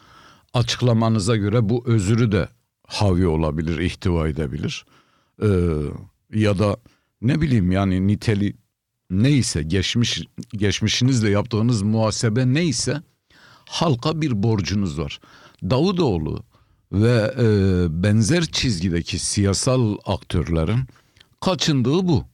[0.55, 2.49] Açıklamanıza göre bu özürü de
[2.87, 4.87] havi olabilir, ihtiva edebilir.
[5.43, 5.47] Ee,
[6.35, 6.77] ya da
[7.23, 8.57] ne bileyim yani niteli
[9.11, 13.03] neyse geçmiş geçmişinizle yaptığınız muhasebe neyse
[13.69, 15.21] halka bir borcunuz var.
[15.63, 16.45] Davutoğlu
[16.93, 17.47] ve e,
[18.03, 20.81] benzer çizgideki siyasal aktörlerin
[21.41, 22.25] kaçındığı bu.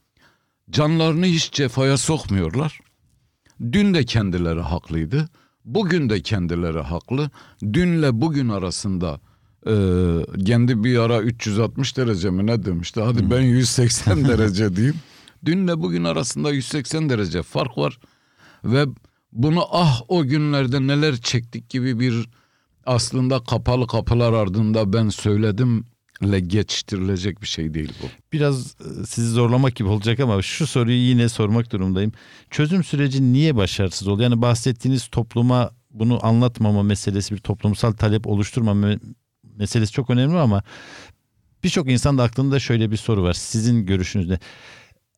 [0.71, 2.81] Canlarını hiç cefaya sokmuyorlar.
[3.73, 5.29] Dün de kendileri haklıydı.
[5.65, 7.31] Bugün de kendileri haklı.
[7.73, 9.21] Dünle bugün arasında
[9.67, 9.75] e,
[10.45, 13.01] kendi bir ara 360 derece mi ne demişti?
[13.01, 14.97] Hadi ben 180 derece diyeyim.
[15.45, 17.99] Dünle bugün arasında 180 derece fark var.
[18.65, 18.85] Ve
[19.33, 22.29] bunu ah o günlerde neler çektik gibi bir
[22.87, 25.85] aslında kapalı kapılar ardında ben söyledim
[26.23, 28.07] le geçiştirilecek bir şey değil bu.
[28.33, 32.13] biraz e, sizi zorlamak gibi olacak ama şu soruyu yine sormak durumdayım.
[32.51, 34.23] Çözüm süreci niye başarısız oldu?
[34.23, 39.01] Yani bahsettiğiniz topluma bunu anlatmama meselesi bir toplumsal talep oluşturmama me-
[39.57, 40.63] meselesi çok önemli ama
[41.65, 43.33] birçok insan da aklında şöyle bir soru var.
[43.33, 44.39] Sizin görüşünüzde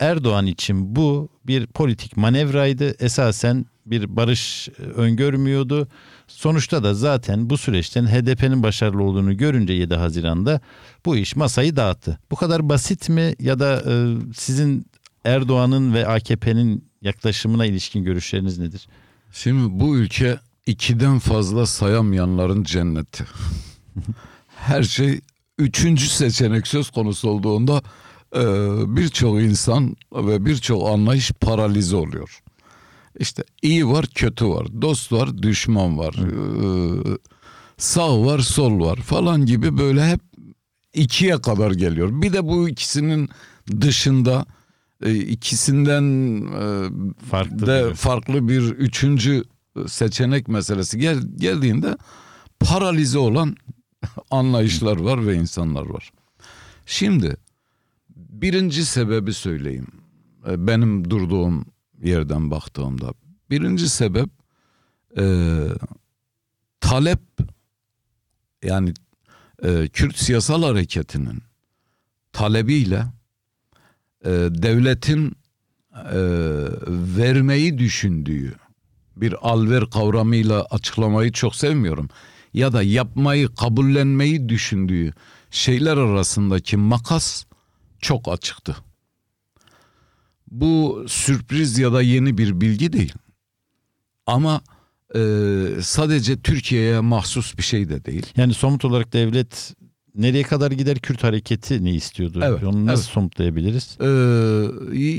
[0.01, 2.95] Erdoğan için bu bir politik manevraydı.
[3.05, 5.89] Esasen bir barış e, öngörmüyordu.
[6.27, 10.61] Sonuçta da zaten bu süreçten HDP'nin başarılı olduğunu görünce 7 Haziran'da
[11.07, 12.19] bu iş masayı dağıttı.
[12.31, 14.87] Bu kadar basit mi ya da e, sizin
[15.25, 18.89] Erdoğan'ın ve AKP'nin yaklaşımına ilişkin görüşleriniz nedir?
[19.33, 23.25] Şimdi bu ülke ikiden fazla sayamayanların cenneti.
[24.57, 25.21] Her şey
[25.59, 27.83] üçüncü seçenek söz konusu olduğunda
[28.97, 32.41] birçok insan ve birçok anlayış paralize oluyor.
[33.19, 37.19] İşte iyi var, kötü var, dost var, düşman var, e,
[37.79, 40.21] sağ var, sol var falan gibi böyle hep
[40.95, 42.23] ikiye kadar geliyor.
[42.23, 43.29] Bir de bu ikisinin
[43.81, 44.47] dışında
[45.05, 46.03] e, ikisinden
[46.47, 46.91] e,
[47.31, 49.43] Farklı de bir- farklı bir üçüncü
[49.87, 51.97] seçenek meselesi gel, geldiğinde
[52.61, 53.57] paralize olan
[54.31, 56.13] anlayışlar var ve insanlar var.
[56.87, 57.37] Şimdi
[58.45, 59.87] birinci sebebi söyleyeyim.
[60.49, 61.67] E, Benim durduğum
[62.03, 63.15] yerden baktığımda.
[63.51, 64.29] Birinci sebep
[65.19, 65.25] e,
[66.81, 67.21] talep
[68.63, 68.95] yani
[69.63, 71.43] e, Kürt siyasal hareketinin
[72.33, 73.05] talebiyle
[74.25, 75.37] e, devletin
[75.95, 76.21] e,
[77.17, 78.55] vermeyi düşündüğü
[79.17, 82.09] bir alver kavramıyla açıklamayı çok sevmiyorum.
[82.55, 85.13] Ya da yapmayı, kabullenmeyi düşündüğü
[85.51, 87.45] şeyler arasındaki makas
[88.05, 88.77] çok açıktı.
[90.51, 93.13] Bu sürpriz ya da yeni bir bilgi değil.
[94.27, 94.61] Ama
[95.15, 95.21] e,
[95.81, 98.27] sadece Türkiye'ye mahsus bir şey de değil.
[98.37, 99.75] Yani somut olarak devlet
[100.15, 102.41] nereye kadar gider Kürt hareketi ne istiyordu?
[102.43, 103.13] Evet, Onu nasıl evet.
[103.13, 103.99] somutlayabiliriz?
[104.01, 104.07] Ee,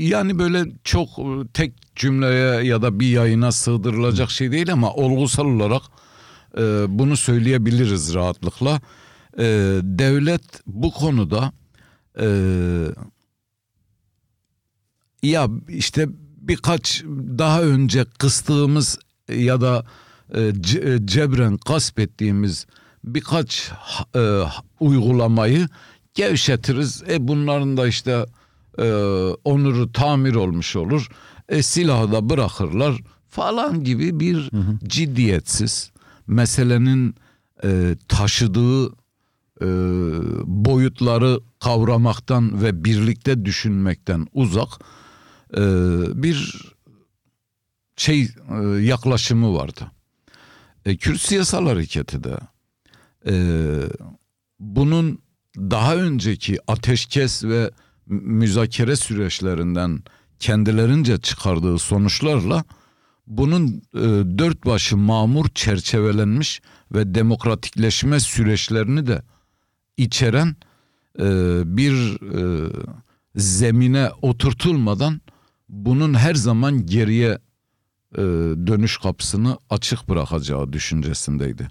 [0.06, 1.08] yani böyle çok
[1.54, 5.82] tek cümleye ya da bir yayına sığdırılacak şey değil ama olgusal olarak
[6.58, 8.80] e, bunu söyleyebiliriz rahatlıkla.
[9.38, 9.44] E,
[9.82, 11.52] devlet bu konuda
[12.20, 12.28] e,
[15.22, 16.08] ya işte
[16.40, 17.04] birkaç
[17.38, 18.98] daha önce kıstığımız
[19.28, 19.86] ya da
[20.34, 20.52] e, e,
[21.04, 22.66] cebren gasp ettiğimiz
[23.04, 23.72] birkaç
[24.16, 24.40] e,
[24.80, 25.68] uygulamayı
[26.14, 27.02] gevşetiriz.
[27.08, 28.26] E bunların da işte
[28.78, 28.92] e,
[29.44, 31.08] onuru tamir olmuş olur.
[31.48, 34.50] E silahı da bırakırlar falan gibi bir
[34.84, 35.90] ciddiyetsiz
[36.26, 37.14] meselenin
[37.64, 38.95] e, taşıdığı
[39.60, 39.66] e,
[40.46, 44.68] boyutları kavramaktan ve birlikte düşünmekten uzak
[45.56, 45.62] e,
[46.22, 46.66] bir
[47.96, 48.28] şey e,
[48.80, 49.90] yaklaşımı vardı.
[50.84, 52.38] E, Kürt siyasal hareketi de
[53.28, 53.34] e,
[54.60, 55.18] bunun
[55.58, 57.70] daha önceki ateşkes ve
[58.06, 60.02] mü- müzakere süreçlerinden
[60.38, 62.64] kendilerince çıkardığı sonuçlarla
[63.26, 64.00] bunun e,
[64.38, 66.60] dört başı mamur çerçevelenmiş
[66.92, 69.22] ve demokratikleşme süreçlerini de
[69.96, 70.56] içeren
[71.18, 71.26] e,
[71.76, 71.92] bir
[72.38, 72.72] e,
[73.36, 75.20] zemine oturtulmadan
[75.68, 77.38] bunun her zaman geriye
[78.14, 78.22] e,
[78.66, 81.68] dönüş kapısını açık bırakacağı düşüncesindeydi.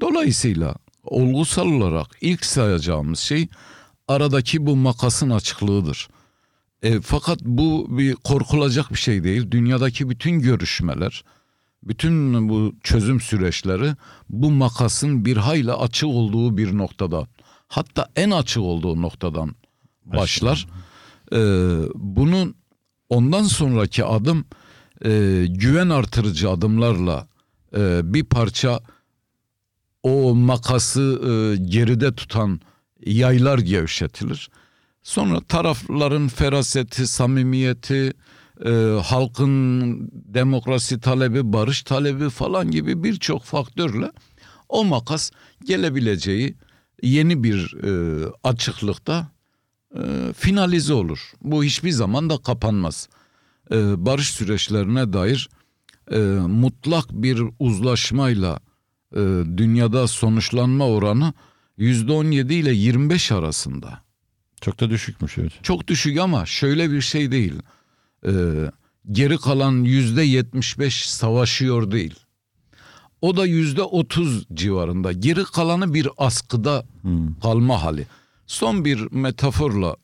[0.00, 3.48] Dolayısıyla olgusal olarak ilk sayacağımız şey
[4.08, 6.08] aradaki bu makasın açıklığıdır.
[6.82, 9.50] E, fakat bu bir korkulacak bir şey değil.
[9.50, 11.24] Dünyadaki bütün görüşmeler,
[11.82, 13.94] bütün bu çözüm süreçleri
[14.28, 17.26] bu makasın bir hayli açık olduğu bir noktada,
[17.68, 19.54] hatta en açık olduğu noktadan
[20.04, 20.66] başlar.
[21.32, 21.38] E,
[21.94, 22.54] bunun
[23.08, 24.44] ondan sonraki adım
[25.04, 27.28] e, güven artırıcı adımlarla
[27.76, 28.80] e, bir parça
[30.02, 32.60] o makası e, geride tutan
[33.06, 34.50] yaylar gevşetilir.
[35.02, 38.12] Sonra tarafların feraseti, samimiyeti,
[38.64, 38.70] e,
[39.04, 44.12] halkın demokrasi talebi, barış talebi falan gibi birçok faktörle
[44.68, 45.30] o makas
[45.64, 46.54] gelebileceği
[47.02, 49.30] yeni bir e, açıklıkta
[49.96, 51.32] e, finalize olur.
[51.42, 53.08] Bu hiçbir zaman da kapanmaz.
[53.70, 55.48] E, barış süreçlerine dair
[56.10, 58.60] e, mutlak bir uzlaşmayla
[59.14, 59.20] e,
[59.56, 61.32] dünyada sonuçlanma oranı
[61.78, 64.02] %17 ile 25 arasında.
[64.60, 65.52] Çok da düşükmüş evet.
[65.62, 67.54] Çok düşük ama şöyle bir şey değil.
[68.26, 68.30] Ee,
[69.12, 72.14] geri kalan yüzde 75 savaşıyor değil.
[73.22, 75.12] O da yüzde 30 civarında.
[75.12, 76.86] Geri kalanı bir askıda
[77.42, 78.06] kalma hali.
[78.46, 79.96] Son bir metaforla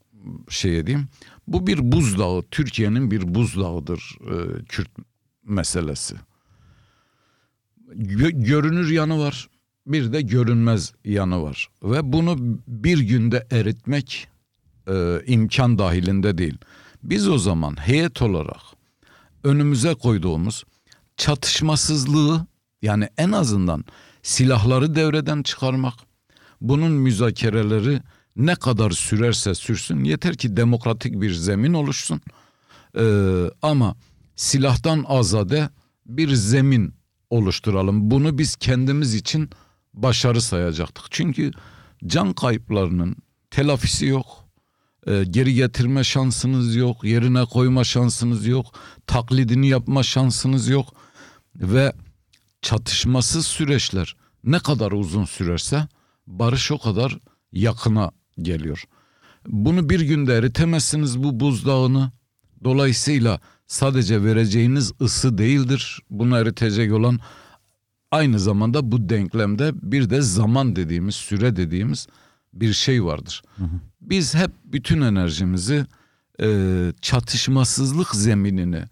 [0.49, 1.09] şey edeyim.
[1.49, 2.43] Bu bir buzdağı.
[2.51, 4.91] Türkiye'nin bir buzdağıdır e, Kürt
[5.45, 6.15] meselesi.
[7.95, 9.49] Gö- görünür yanı var.
[9.87, 11.69] Bir de görünmez yanı var.
[11.83, 12.37] Ve bunu
[12.69, 14.29] bir günde eritmek
[14.89, 16.59] e, imkan dahilinde değil.
[17.03, 18.61] Biz o zaman heyet olarak
[19.45, 20.65] önümüze koyduğumuz
[21.17, 22.47] çatışmasızlığı
[22.85, 23.85] yani en azından
[24.23, 25.95] silahları devreden çıkarmak,
[26.61, 28.01] bunun müzakereleri
[28.37, 32.21] ne kadar sürerse sürsün yeter ki demokratik bir zemin oluşsun.
[32.99, 33.97] Ee, ama
[34.37, 35.69] silahtan azade
[36.07, 36.95] bir zemin
[37.31, 38.11] oluşturalım.
[38.11, 39.51] Bunu biz kendimiz için
[39.95, 41.05] başarı sayacaktık.
[41.11, 41.51] Çünkü
[42.07, 43.17] can kayıplarının
[43.51, 44.27] telafisi yok.
[45.07, 48.67] e, geri getirme şansınız yok, yerine koyma şansınız yok,
[49.07, 50.95] taklidini yapma şansınız yok
[51.57, 51.93] ve
[52.65, 55.89] çatışmasız süreçler ne kadar uzun sürerse
[56.27, 57.19] barış o kadar
[57.53, 58.85] yakına geliyor.
[59.47, 62.13] Bunu bir günde eritemezsiniz bu buzdağını.
[62.65, 66.01] Dolayısıyla sadece vereceğiniz ısı değildir.
[66.11, 67.21] Bunu eritecek olan
[68.11, 72.07] aynı zamanda bu denklemde bir de zaman dediğimiz, süre dediğimiz
[72.53, 73.43] bir şey vardır.
[73.57, 73.81] Hı hı.
[74.01, 75.87] Biz hep bütün enerjimizi
[76.41, 76.49] e,
[77.01, 78.85] çatışmasızlık zeminini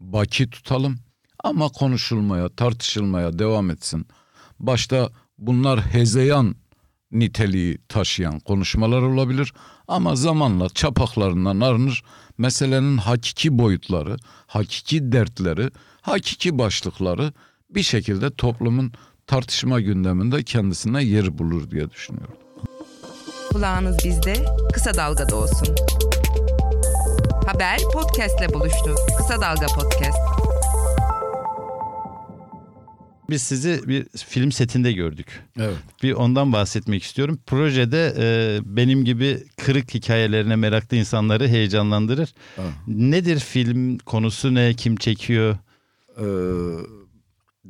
[0.00, 0.98] baki tutalım
[1.48, 4.06] ama konuşulmaya, tartışılmaya devam etsin.
[4.60, 6.54] Başta bunlar hezeyan
[7.12, 9.52] niteliği taşıyan konuşmalar olabilir
[9.88, 12.04] ama zamanla çapaklarından arınır
[12.38, 17.32] meselenin hakiki boyutları, hakiki dertleri, hakiki başlıkları
[17.70, 18.92] bir şekilde toplumun
[19.26, 22.36] tartışma gündeminde kendisine yer bulur diye düşünüyorum.
[23.52, 25.76] Kulağınız bizde, kısa dalgada olsun.
[27.46, 28.94] Haber podcastle buluştu.
[29.18, 30.37] Kısa Dalga Podcast.
[33.30, 35.42] Biz sizi bir film setinde gördük.
[35.58, 35.76] Evet.
[36.02, 37.38] Bir ondan bahsetmek istiyorum.
[37.46, 42.34] Projede e, benim gibi kırık hikayelerine meraklı insanları heyecanlandırır.
[42.58, 42.72] Evet.
[42.86, 44.74] Nedir film konusu ne?
[44.74, 45.56] Kim çekiyor?
[46.18, 46.24] Ee,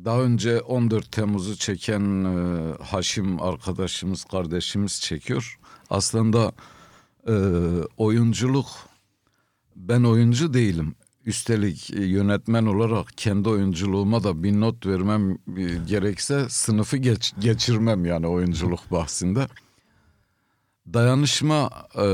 [0.05, 5.59] daha önce 14 Temmuz'u çeken e, Haşim arkadaşımız, kardeşimiz çekiyor.
[5.89, 6.51] Aslında
[7.27, 7.33] e,
[7.97, 8.67] oyunculuk,
[9.75, 10.95] ben oyuncu değilim.
[11.29, 15.37] Üstelik e, yönetmen olarak kendi oyunculuğuma da bir not vermem e,
[15.87, 19.47] gerekse sınıfı geç, geçirmem yani oyunculuk bahsinde.
[20.93, 22.05] Dayanışma e,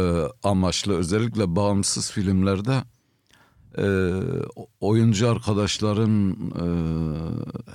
[0.44, 2.84] amaçlı özellikle bağımsız filmlerde
[3.78, 3.88] e,
[4.80, 6.66] oyuncu arkadaşların e,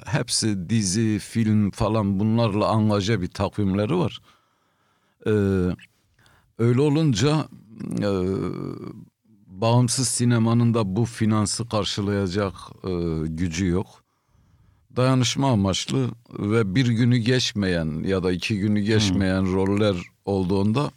[0.07, 4.21] hepsi dizi, film falan bunlarla angaja bir takvimleri var.
[5.27, 5.33] E,
[6.59, 7.49] öyle olunca
[8.03, 8.11] e,
[9.61, 12.91] bağımsız sinemanın da bu finansı karşılayacak e,
[13.27, 13.87] gücü yok.
[14.97, 19.55] Dayanışma amaçlı ve bir günü geçmeyen ya da iki günü geçmeyen hmm.
[19.55, 20.91] roller olduğunda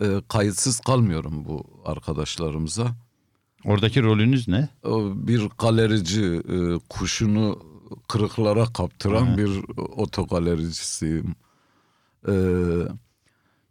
[0.00, 2.86] e, kayıtsız kalmıyorum bu arkadaşlarımıza.
[3.64, 4.68] Oradaki rolünüz ne?
[5.14, 7.58] Bir galerici e, kuşunu
[8.08, 9.36] kırıklara kaptıran hmm.
[9.36, 9.62] bir
[9.96, 11.34] otogalericisiyim.
[12.28, 12.34] Eee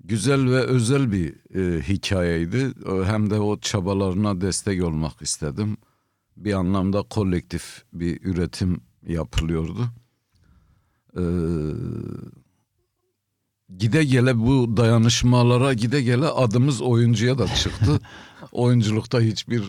[0.07, 2.73] güzel ve özel bir e, hikayeydi.
[3.05, 5.77] Hem de o çabalarına destek olmak istedim.
[6.37, 9.89] Bir anlamda kolektif bir üretim yapılıyordu.
[11.17, 11.21] Ee,
[13.77, 17.99] gide gele bu dayanışmalara gide gele adımız oyuncuya da çıktı.
[18.51, 19.63] Oyunculukta hiçbir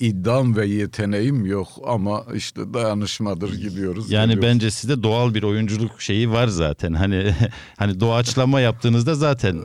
[0.00, 4.10] iddiam ve yeteneğim yok ama işte dayanışmadır gidiyoruz.
[4.10, 4.54] Yani geliyoruz.
[4.54, 6.92] bence sizde doğal bir oyunculuk şeyi var zaten.
[6.92, 7.34] Hani
[7.76, 9.60] hani doğaçlama yaptığınızda zaten.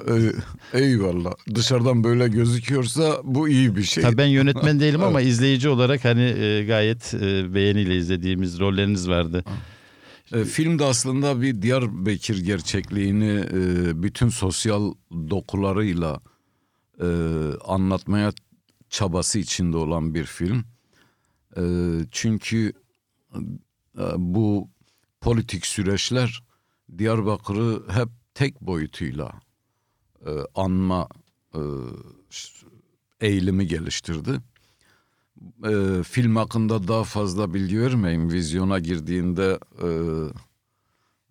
[0.74, 1.34] eyvallah.
[1.56, 4.04] Dışarıdan böyle gözüküyorsa bu iyi bir şey.
[4.04, 9.44] Tabii ben yönetmen değilim ama izleyici olarak hani e, gayet e, beğeniyle izlediğimiz rolleriniz vardı.
[10.34, 16.20] E, film de aslında bir Diyarbakır gerçekliğini e, bütün sosyal dokularıyla
[17.02, 17.08] e,
[17.66, 18.32] anlatmaya
[18.96, 20.64] çabası içinde olan bir film.
[21.58, 21.64] E,
[22.12, 22.74] çünkü
[23.98, 24.70] e, bu
[25.22, 26.44] politik süreçler
[26.98, 29.32] Diyarbakır'ı hep tek boyutuyla
[30.26, 31.08] e, anma
[31.54, 31.62] e,
[33.22, 34.42] eğilimi geliştirdi.
[35.66, 38.32] E, film hakkında daha fazla bilgi vermeyeyim.
[38.32, 39.90] Vizyona girdiğinde e,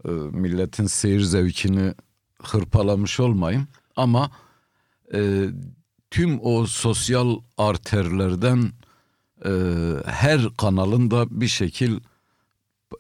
[0.09, 1.95] e, milletin seyir zevkini
[2.43, 3.67] hırpalamış olmayayım.
[3.97, 4.31] Ama
[5.15, 5.49] e,
[6.15, 8.73] tüm o sosyal arterlerden
[9.45, 9.51] e,
[10.07, 12.01] her kanalın da bir şekil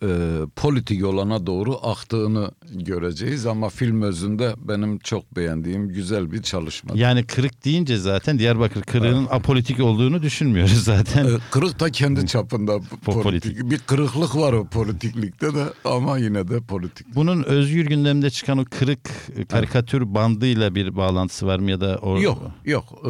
[0.03, 6.91] e, politik olana doğru aktığını göreceğiz ama film özünde benim çok beğendiğim güzel bir çalışma.
[6.95, 9.33] Yani kırık deyince zaten Diyarbakır kırığının evet.
[9.33, 11.27] apolitik olduğunu düşünmüyoruz zaten.
[11.27, 13.23] E, kırık da kendi çapında politik.
[13.23, 13.71] politik.
[13.71, 17.07] Bir kırıklık var o politiklikte de ama yine de politik.
[17.15, 19.11] Bunun özgür gündemde çıkan o kırık
[19.49, 20.15] karikatür evet.
[20.15, 22.21] bandıyla bir bağlantısı var mı ya da o...
[22.21, 22.85] Yok yok.
[23.05, 23.09] Ee,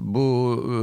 [0.00, 0.24] bu
[0.68, 0.74] e,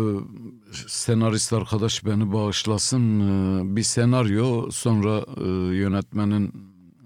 [0.72, 6.54] senarist arkadaş beni bağışlasın ee, bir senaryo sonra e, yönetmenin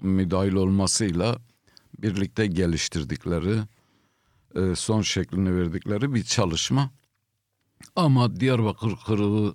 [0.02, 1.38] müdahil olmasıyla
[2.02, 3.60] birlikte geliştirdikleri
[4.56, 6.92] e, son şeklini verdikleri bir çalışma.
[7.96, 9.54] Ama Diyarbakır kırığı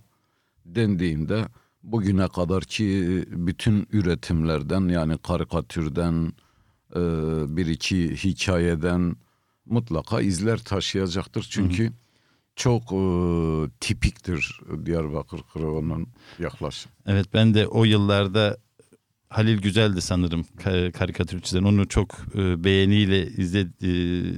[0.64, 1.48] dendiğinde
[1.82, 6.32] bugüne kadar ki bütün üretimlerden yani karikatürden
[6.96, 7.00] e,
[7.56, 9.16] bir iki hikayeden
[9.66, 11.46] mutlaka izler taşıyacaktır.
[11.50, 11.92] Çünkü hı hı
[12.56, 13.00] çok e,
[13.80, 16.06] tipiktir Diyarbakır Kırıvı'nın
[16.38, 16.92] yaklaşım.
[17.06, 18.56] Evet ben de o yıllarda
[19.28, 20.44] Halil Güzel'di sanırım
[20.92, 21.62] karikatür çizen.
[21.62, 24.34] Onu çok e, beğeniyle izledi.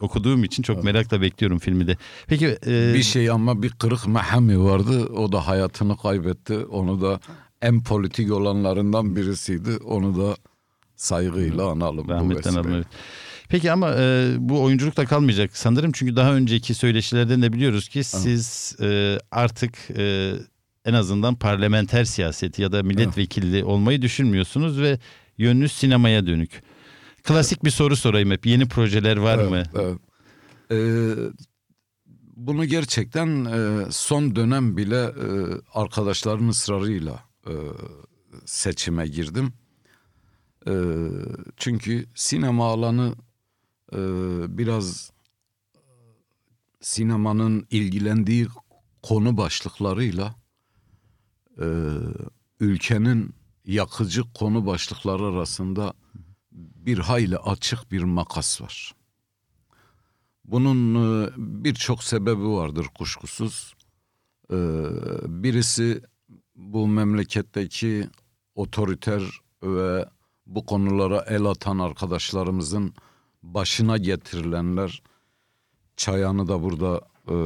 [0.00, 1.96] okuduğum için çok merakla bekliyorum filmi de.
[2.26, 5.06] Peki e, Bir şey ama bir kırık Mahami vardı.
[5.06, 6.58] O da hayatını kaybetti.
[6.58, 7.20] Onu da
[7.62, 9.76] en politik olanlarından birisiydi.
[9.76, 10.36] Onu da
[10.96, 12.08] saygıyla analım.
[12.08, 12.60] bu rahmetten vesileyle.
[12.60, 12.72] alın.
[12.74, 12.86] evet.
[13.48, 18.76] Peki ama e, bu oyunculukta kalmayacak sanırım çünkü daha önceki söyleşilerden de biliyoruz ki siz
[18.80, 20.32] e, artık e,
[20.84, 24.98] en azından parlamenter siyaseti ya da milletvekilliği olmayı düşünmüyorsunuz ve
[25.38, 26.62] yönünüz sinemaya dönük.
[27.22, 28.46] Klasik bir soru sorayım hep.
[28.46, 29.56] Yeni projeler var mı?
[29.56, 29.98] Evet, evet.
[30.70, 31.14] Ee,
[32.36, 35.28] bunu gerçekten e, son dönem bile e,
[35.74, 37.52] arkadaşlarımın ısrarıyla e,
[38.44, 39.52] seçime girdim.
[40.68, 40.74] E,
[41.56, 43.14] çünkü sinema alanı
[43.92, 43.98] e,
[44.58, 45.12] biraz
[46.80, 48.48] sinemanın ilgilendiği
[49.02, 50.34] konu başlıklarıyla
[51.60, 51.66] e,
[52.60, 53.34] ülkenin
[53.64, 55.94] yakıcı konu başlıkları arasında
[56.52, 58.94] bir hayli açık bir makas var.
[60.44, 63.74] Bunun e, birçok sebebi vardır kuşkusuz.
[64.50, 64.56] E,
[65.26, 66.02] Birisi
[66.56, 68.08] bu memleketteki
[68.54, 69.22] otoriter
[69.62, 70.08] ve
[70.46, 72.94] bu konulara el atan arkadaşlarımızın
[73.54, 75.02] başına getirilenler.
[75.96, 77.36] Çayan'ı da burada e,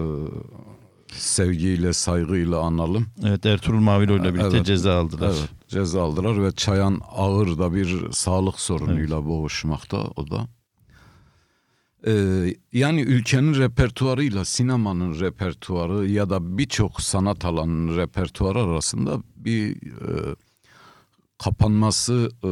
[1.12, 3.06] sevgiyle, saygıyla analım.
[3.24, 4.66] Evet Ertuğrul Maviloğlu ile birlikte Evet.
[4.66, 5.34] ceza aldılar.
[5.38, 10.48] Evet, ceza aldılar ve Çayan ağır da bir sağlık sorunuyla boğuşmakta o da.
[12.06, 20.36] Ee, yani ülkenin repertuarıyla sinemanın repertuarı ya da birçok sanat alanının repertuarı arasında bir e,
[21.38, 22.50] kapanması e,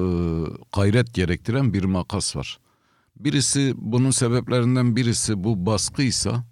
[0.77, 2.59] gayret gerektiren bir makas var.
[3.19, 6.45] Birisi bunun sebeplerinden birisi bu baskıysa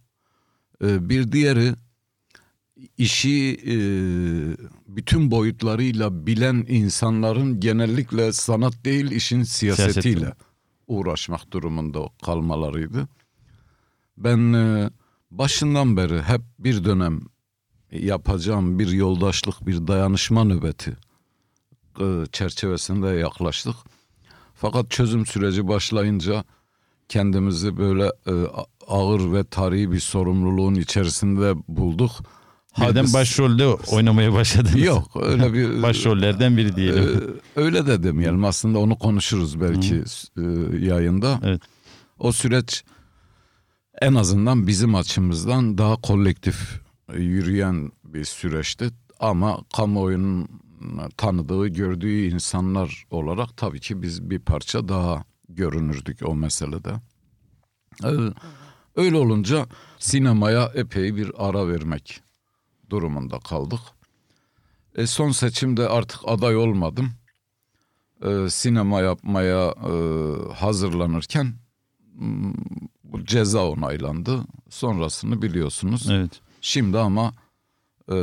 [0.82, 1.74] e, bir diğeri
[2.98, 3.76] işi e,
[4.86, 10.44] bütün boyutlarıyla bilen insanların genellikle sanat değil işin siyasetiyle Siyaseti.
[10.86, 13.08] uğraşmak durumunda kalmalarıydı.
[14.16, 14.90] Ben e,
[15.30, 17.20] başından beri hep bir dönem
[17.92, 20.96] yapacağım bir yoldaşlık, bir dayanışma nöbeti
[22.32, 23.76] çerçevesinde yaklaştık.
[24.54, 26.44] Fakat çözüm süreci başlayınca
[27.08, 28.32] kendimizi böyle e,
[28.86, 32.10] ağır ve tarihi bir sorumluluğun içerisinde bulduk.
[32.80, 34.84] Birden başrolde oynamaya başladınız.
[34.84, 37.38] Yok öyle bir Başrollerden biri diyelim.
[37.56, 40.02] e, öyle de demeyelim aslında onu konuşuruz belki
[40.36, 40.42] e,
[40.86, 41.40] yayında.
[41.44, 41.62] Evet.
[42.18, 42.84] O süreç
[44.00, 46.80] en azından bizim açımızdan daha kolektif
[47.14, 48.90] yürüyen bir süreçti.
[49.20, 50.48] Ama kamuoyunun
[51.16, 57.00] tanıdığı, gördüğü insanlar olarak tabii ki biz bir parça daha görünürdük o meselede.
[58.04, 58.08] Ee,
[58.96, 59.66] Öyle olunca
[59.98, 62.20] sinemaya epey bir ara vermek
[62.90, 63.80] durumunda kaldık.
[64.94, 67.12] E, son seçimde artık aday olmadım.
[68.22, 69.92] E, sinema yapmaya e,
[70.54, 71.54] hazırlanırken
[72.14, 72.54] m,
[73.04, 74.40] bu ceza onaylandı.
[74.70, 76.10] Sonrasını biliyorsunuz.
[76.10, 76.40] Evet.
[76.60, 77.32] Şimdi ama
[78.08, 78.14] e,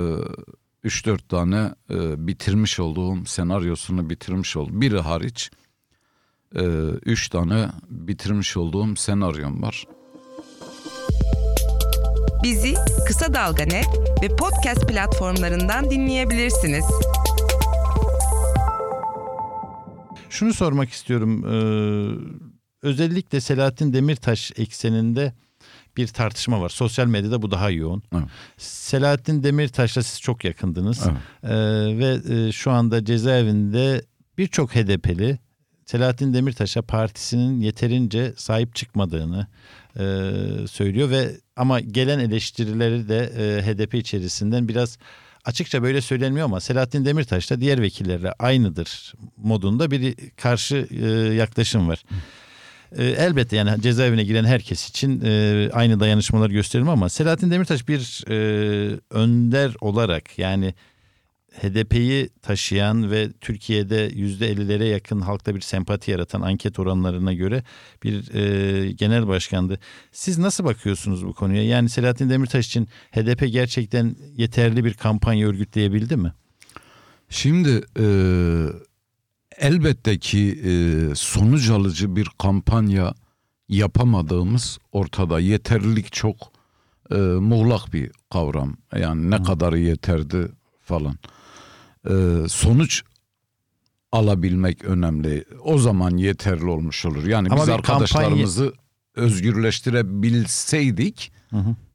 [0.83, 4.81] 3-4 tane e, bitirmiş olduğum senaryosunu bitirmiş oldum.
[4.81, 5.51] Biri hariç
[6.55, 9.85] 3 tane bitirmiş olduğum senaryom var.
[12.43, 12.73] Bizi
[13.07, 13.87] Kısa Dalga Net
[14.23, 16.85] ve podcast platformlarından dinleyebilirsiniz.
[20.29, 21.45] Şunu sormak istiyorum.
[21.45, 21.57] Ee,
[22.81, 25.33] özellikle Selahattin Demirtaş ekseninde
[25.97, 26.69] bir tartışma var.
[26.69, 28.03] Sosyal medyada bu daha yoğun.
[28.15, 28.23] Evet.
[28.57, 31.07] Selahattin Demirtaş'la siz çok yakındınız.
[31.07, 31.17] Evet.
[31.43, 34.05] Ee, ve e, şu anda cezaevinde
[34.37, 35.39] birçok HDP'li
[35.85, 39.47] Selahattin Demirtaş'a partisinin yeterince sahip çıkmadığını
[39.99, 40.03] e,
[40.67, 44.97] söylüyor ve ama gelen eleştirileri de e, HDP içerisinden biraz
[45.45, 51.87] açıkça böyle söylenmiyor ama Selahattin Demirtaş da diğer vekillerle aynıdır modunda bir karşı e, yaklaşım
[51.87, 52.03] var.
[52.97, 58.23] E, elbette yani cezaevine giren herkes için e, aynı dayanışmalar gösterilme ama Selahattin Demirtaş bir
[58.29, 58.35] e,
[59.09, 60.73] önder olarak yani
[61.61, 67.63] HDP'yi taşıyan ve Türkiye'de %50'lere yakın halkta bir sempati yaratan anket oranlarına göre
[68.03, 69.79] bir e, genel başkandı.
[70.11, 71.63] Siz nasıl bakıyorsunuz bu konuya?
[71.63, 76.33] Yani Selahattin Demirtaş için HDP gerçekten yeterli bir kampanya örgütleyebildi mi?
[77.29, 78.05] Şimdi e,
[79.57, 80.71] elbette ki e,
[81.15, 83.13] sonuç alıcı bir kampanya
[83.69, 85.39] yapamadığımız ortada.
[85.39, 86.35] Yeterlilik çok
[87.11, 88.77] e, muğlak bir kavram.
[88.95, 90.47] Yani ne kadarı yeterdi
[90.81, 91.17] falan.
[92.09, 92.13] E,
[92.47, 93.03] sonuç
[94.11, 95.45] alabilmek önemli.
[95.63, 97.25] O zaman yeterli olmuş olur.
[97.25, 98.73] Yani Ama biz arkadaşlarımızı
[99.15, 101.31] özgürleştirebilseydik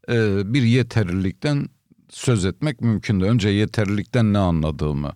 [0.08, 1.68] e, bir yeterlilikten
[2.10, 3.24] söz etmek mümkündü.
[3.24, 5.12] Önce yeterlilikten ne anladığımı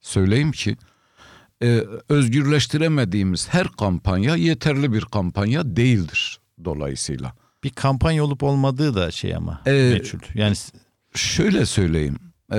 [0.00, 0.76] söyleyeyim ki
[1.62, 7.32] e, özgürleştiremediğimiz her kampanya yeterli bir kampanya değildir dolayısıyla.
[7.64, 10.18] Bir kampanya olup olmadığı da şey ama Ee, meçhul.
[10.34, 10.56] Yani
[11.14, 12.16] Şöyle söyleyeyim.
[12.52, 12.58] Ee,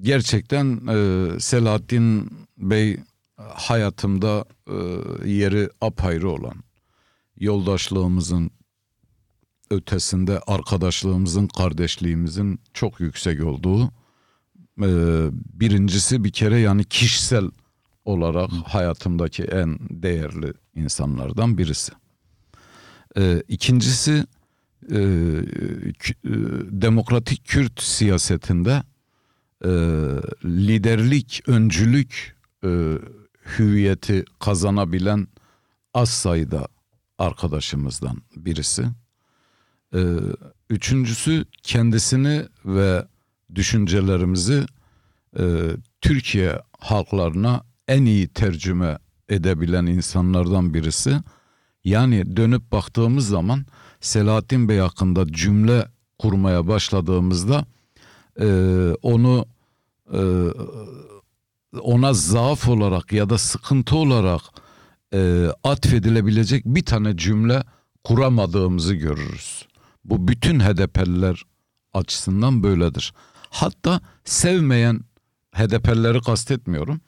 [0.00, 3.00] gerçekten e, Selahattin Bey
[3.36, 4.76] hayatımda e,
[5.30, 6.56] yeri apayrı olan,
[7.40, 8.50] yoldaşlığımızın
[9.70, 13.84] ötesinde arkadaşlığımızın, kardeşliğimizin çok yüksek olduğu
[14.82, 14.88] e,
[15.32, 17.50] birincisi bir kere yani kişisel
[18.04, 21.92] olarak hayatımdaki en değerli insanlardan birisi.
[23.16, 24.26] E, ikincisi
[24.90, 25.02] e, e,
[26.70, 28.82] demokratik Kürt siyasetinde
[29.64, 29.68] e,
[30.44, 32.98] liderlik, öncülük e,
[33.58, 35.28] hüviyeti kazanabilen
[35.94, 36.68] az sayıda
[37.18, 38.84] arkadaşımızdan birisi.
[39.94, 40.00] E,
[40.70, 43.06] üçüncüsü kendisini ve
[43.54, 44.66] düşüncelerimizi
[45.38, 45.44] e,
[46.00, 48.98] Türkiye halklarına en iyi tercüme
[49.28, 51.20] edebilen insanlardan birisi.
[51.84, 53.66] Yani dönüp baktığımız zaman
[54.00, 55.88] Selahattin Bey hakkında cümle
[56.18, 57.64] kurmaya başladığımızda
[58.40, 58.46] e,
[59.02, 59.46] onu
[60.12, 60.20] e,
[61.80, 64.42] ona zaaf olarak ya da sıkıntı olarak
[65.14, 67.62] e, atfedilebilecek bir tane cümle
[68.04, 69.66] kuramadığımızı görürüz.
[70.04, 71.42] Bu bütün HDP'liler
[71.94, 73.12] açısından böyledir.
[73.50, 75.00] Hatta sevmeyen
[75.54, 77.00] HDP'lileri kastetmiyorum.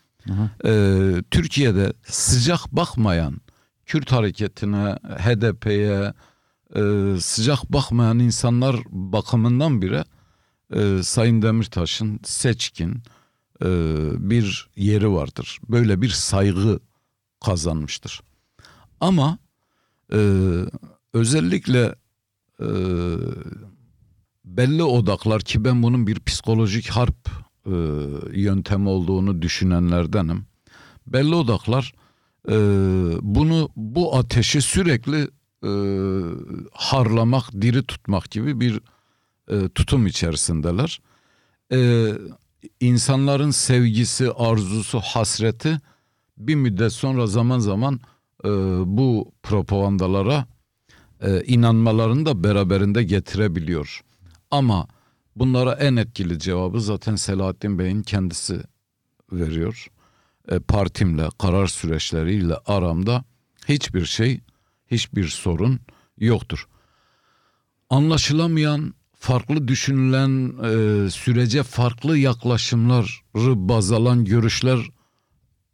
[0.65, 3.41] E, Türkiye'de sıcak bakmayan
[3.87, 6.13] Kürt hareketine, HDP'ye
[6.77, 6.83] e,
[7.21, 10.05] sıcak bakmayan insanlar bakımından bile
[10.75, 13.03] e, Sayın Demirtaş'ın seçkin
[13.63, 13.69] e,
[14.31, 15.59] bir yeri vardır.
[15.69, 16.81] Böyle bir saygı
[17.45, 18.21] kazanmıştır.
[19.01, 19.39] Ama
[20.13, 20.19] e,
[21.13, 21.95] özellikle
[22.61, 22.69] e,
[24.45, 27.29] belli odaklar ki ben bunun bir psikolojik harp
[27.67, 27.75] e,
[28.33, 30.47] yöntemi olduğunu düşünenlerdenim.
[31.07, 31.95] Belli odaklar
[32.49, 32.55] e,
[33.23, 35.29] bunu bu ateşi sürekli
[35.65, 35.73] e,
[36.73, 38.81] harlamak, diri tutmak gibi bir
[39.51, 41.01] e, tutum içerisindeler.
[41.73, 42.11] E,
[42.81, 45.79] insanların sevgisi, arzusu, hasreti
[46.39, 48.01] bir müddet sonra zaman zaman
[48.45, 48.49] e,
[48.87, 50.47] bu propagandalara
[51.21, 54.01] e, inanmalarını da beraberinde getirebiliyor.
[54.51, 54.89] Ama
[55.37, 58.63] bunlara en etkili cevabı zaten Selahattin Bey'in kendisi
[59.33, 59.87] veriyor.
[60.49, 63.25] E, partimle, karar süreçleriyle aramda
[63.69, 64.41] hiçbir şey,
[64.91, 65.81] hiçbir sorun
[66.19, 66.69] yoktur.
[67.91, 74.79] Anlaşılamayan, farklı düşünülen, e, sürece farklı yaklaşımları baz alan görüşler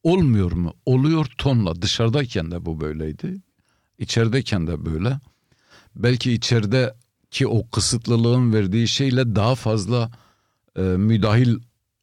[0.03, 0.74] olmuyor mu?
[0.86, 1.82] Oluyor tonla.
[1.82, 3.36] Dışarıdayken de bu böyleydi.
[3.99, 5.20] İçerideyken de böyle.
[5.97, 10.11] Belki içerideki o kısıtlılığın verdiği şeyle daha fazla
[10.76, 11.57] e, müdahil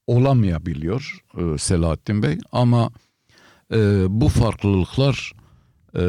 [0.07, 2.37] olamayabiliyor e, Selahattin Bey.
[2.51, 2.89] Ama
[3.73, 5.33] e, bu farklılıklar
[5.95, 6.03] e,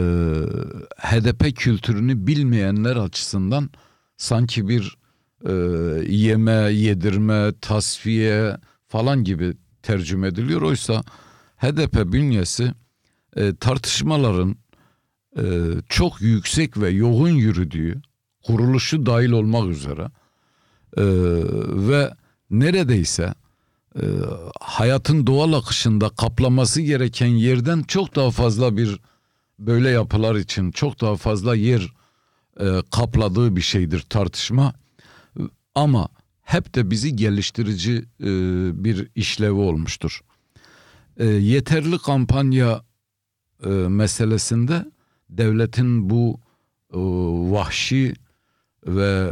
[0.99, 3.71] HDP kültürünü bilmeyenler açısından
[4.17, 5.04] sanki bir
[5.49, 5.53] e,
[6.09, 8.57] yeme, yedirme, tasfiye
[8.89, 10.63] falan gibi tercüme ediliyor.
[10.63, 11.03] Oysa
[11.57, 12.73] HDP bünyesi
[13.37, 14.57] e, tartışmaların
[15.39, 15.43] e,
[15.89, 18.03] çok yüksek ve yoğun yürüdüğü,
[18.43, 20.03] kuruluşu dahil olmak üzere
[20.97, 21.05] e,
[21.89, 22.11] ve
[22.51, 23.35] neredeyse
[23.97, 24.05] e,
[24.61, 29.01] hayatın doğal akışında kaplaması gereken yerden çok daha fazla bir
[29.59, 31.93] böyle yapılar için çok daha fazla yer
[32.61, 34.75] e, kapladığı bir şeydir tartışma.
[35.75, 36.09] Ama
[36.43, 38.27] hep de bizi geliştirici e,
[38.85, 40.21] bir işlevi olmuştur.
[41.17, 42.85] E, yeterli kampanya
[43.65, 44.93] e, meselesinde
[45.31, 46.41] devletin bu
[47.53, 48.15] vahşi
[48.87, 49.31] ve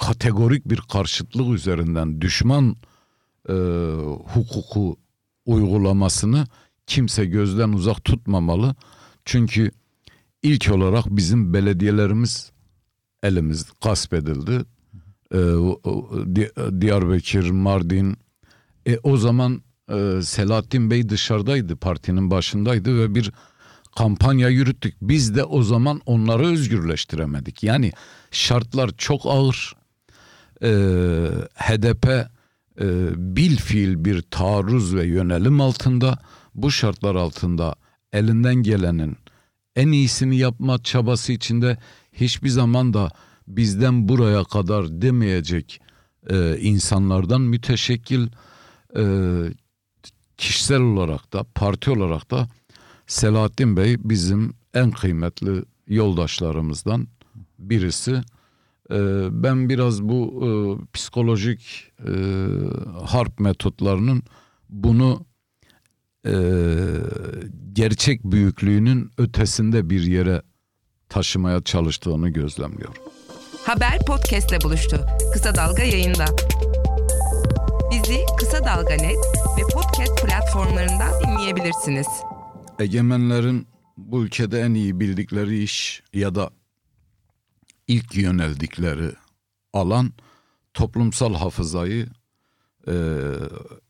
[0.00, 2.76] kategorik bir karşıtlık üzerinden düşman
[4.24, 4.96] hukuku
[5.46, 6.46] uygulamasını
[6.86, 8.74] kimse gözden uzak tutmamalı.
[9.24, 9.70] Çünkü
[10.42, 12.52] ilk olarak bizim belediyelerimiz
[13.22, 14.64] elimiz gasp edildi.
[15.34, 15.38] E,
[16.34, 18.16] Di- Diyarbakır, Mardin.
[18.86, 23.32] E, o zaman e, Selahattin Bey dışarıdaydı, partinin başındaydı ve bir
[23.96, 24.94] kampanya yürüttük.
[25.02, 27.62] Biz de o zaman onları özgürleştiremedik.
[27.62, 27.92] Yani
[28.30, 29.72] şartlar çok ağır.
[30.62, 30.68] E,
[31.54, 32.86] HDP e,
[33.36, 36.18] bil fiil bir taarruz ve yönelim altında.
[36.54, 37.74] Bu şartlar altında
[38.12, 39.16] elinden gelenin
[39.76, 41.78] en iyisini yapma çabası içinde
[42.12, 43.10] hiçbir zaman da
[43.48, 45.80] bizden buraya kadar demeyecek
[46.30, 48.28] e, insanlardan müteşekkil
[48.96, 49.04] e,
[50.36, 52.48] kişisel olarak da parti olarak da
[53.06, 57.06] Selahattin Bey bizim en kıymetli yoldaşlarımızdan
[57.58, 58.12] birisi.
[58.90, 60.48] E, ben biraz bu e,
[60.92, 62.12] psikolojik e,
[63.04, 64.22] harp metotlarının
[64.68, 65.26] bunu
[66.26, 66.34] e,
[67.72, 70.42] gerçek büyüklüğünün ötesinde bir yere
[71.08, 73.02] taşımaya çalıştığını gözlemliyorum.
[73.68, 75.06] Haber podcastle buluştu.
[75.32, 76.24] Kısa Dalga yayında.
[77.90, 79.18] Bizi Kısa Dalga Net
[79.58, 82.06] ve podcast platformlarından dinleyebilirsiniz.
[82.78, 83.66] Egemenlerin
[83.96, 86.50] bu ülkede en iyi bildikleri iş ya da
[87.88, 89.12] ilk yöneldikleri
[89.72, 90.12] alan
[90.74, 92.06] toplumsal hafızayı
[92.88, 92.94] e,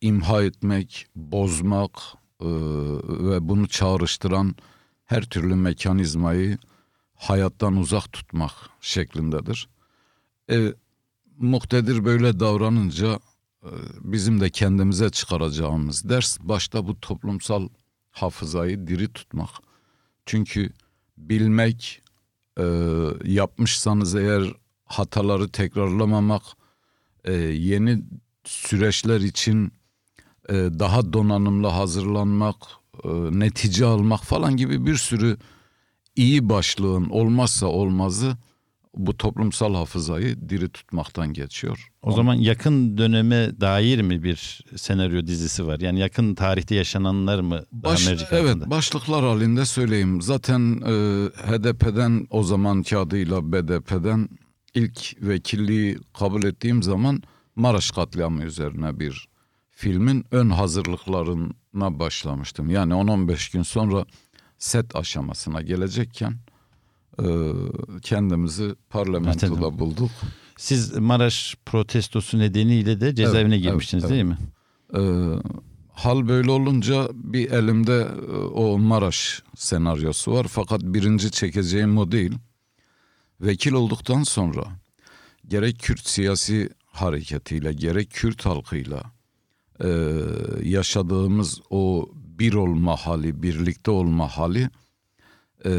[0.01, 1.93] imha etmek, bozmak
[2.41, 2.49] e,
[3.09, 4.57] ve bunu çağrıştıran
[5.05, 6.59] her türlü mekanizmayı
[7.19, 9.69] hayattan uzak tutmak şeklindedir.
[10.51, 10.75] E,
[11.39, 13.19] muktedir böyle davranınca
[13.63, 17.69] e, bizim de kendimize çıkaracağımız ders başta bu toplumsal
[18.11, 19.51] hafızayı diri tutmak.
[20.27, 20.71] Çünkü
[21.19, 22.03] bilmek,
[22.59, 22.65] e,
[23.25, 24.53] yapmışsanız eğer
[24.85, 26.43] hataları tekrarlamamak,
[27.25, 28.03] e, yeni
[28.45, 29.73] süreçler için
[30.49, 32.57] e, daha donanımlı hazırlanmak,
[33.05, 35.37] e, netice almak falan gibi bir sürü
[36.19, 38.37] iyi başlığın olmazsa olmazı
[38.97, 41.89] bu toplumsal hafızayı diri tutmaktan geçiyor.
[42.03, 45.81] O zaman yakın döneme dair mi bir senaryo dizisi var?
[45.81, 47.65] Yani yakın tarihte yaşananlar mı?
[47.73, 48.71] Baş, evet altında?
[48.71, 50.23] başlıklar halinde söyleyeyim.
[50.23, 50.93] Zaten e,
[51.29, 54.29] HDP'den o zamanki adıyla BDP'den
[54.75, 57.23] ilk vekilliği kabul ettiğim zaman
[57.57, 59.29] Maraş katliamı üzerine bir
[59.71, 62.71] filmin ön hazırlıklarına başlamıştım.
[62.71, 64.05] Yani 10-15 gün sonra
[64.59, 66.37] set aşamasına gelecekken
[67.23, 67.27] e,
[68.03, 70.11] kendimizi parlamentoda bulduk.
[70.57, 74.39] Siz Maraş protestosu nedeniyle de cezaevine Evet, girmiştiniz evet, değil mi?
[74.95, 75.01] Ee,
[75.93, 80.47] hal böyle olunca bir elimde e, o Maraş senaryosu var.
[80.49, 82.33] Fakat birinci çekeceğim o değil.
[83.41, 84.65] Vekil olduktan sonra
[85.49, 89.03] gerek Kürt siyasi hareketiyle gerek Kürt halkıyla
[89.85, 89.89] e,
[90.63, 92.09] yaşadığımız o
[92.39, 94.71] bir olma hali, birlikte olma hali
[95.65, 95.71] e,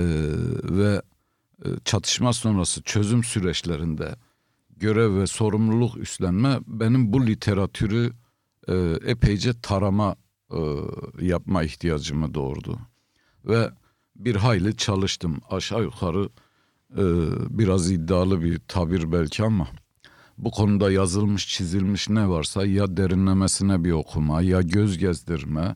[0.64, 1.02] ve
[1.66, 4.16] e, çatışma sonrası çözüm süreçlerinde
[4.78, 8.12] görev ve sorumluluk üstlenme benim bu literatürü
[8.68, 8.74] e,
[9.06, 10.16] epeyce tarama
[10.52, 10.60] e,
[11.22, 12.80] yapma ihtiyacımı doğurdu.
[13.46, 13.70] Ve
[14.16, 15.42] bir hayli çalıştım.
[15.50, 16.30] Aşağı yukarı
[16.94, 17.04] e,
[17.60, 19.68] biraz iddialı bir tabir belki ama
[20.38, 25.76] bu konuda yazılmış çizilmiş ne varsa ya derinlemesine bir okuma ya göz gezdirme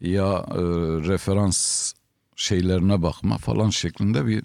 [0.00, 0.60] ya e,
[1.08, 1.92] referans
[2.36, 4.44] şeylerine bakma falan şeklinde bir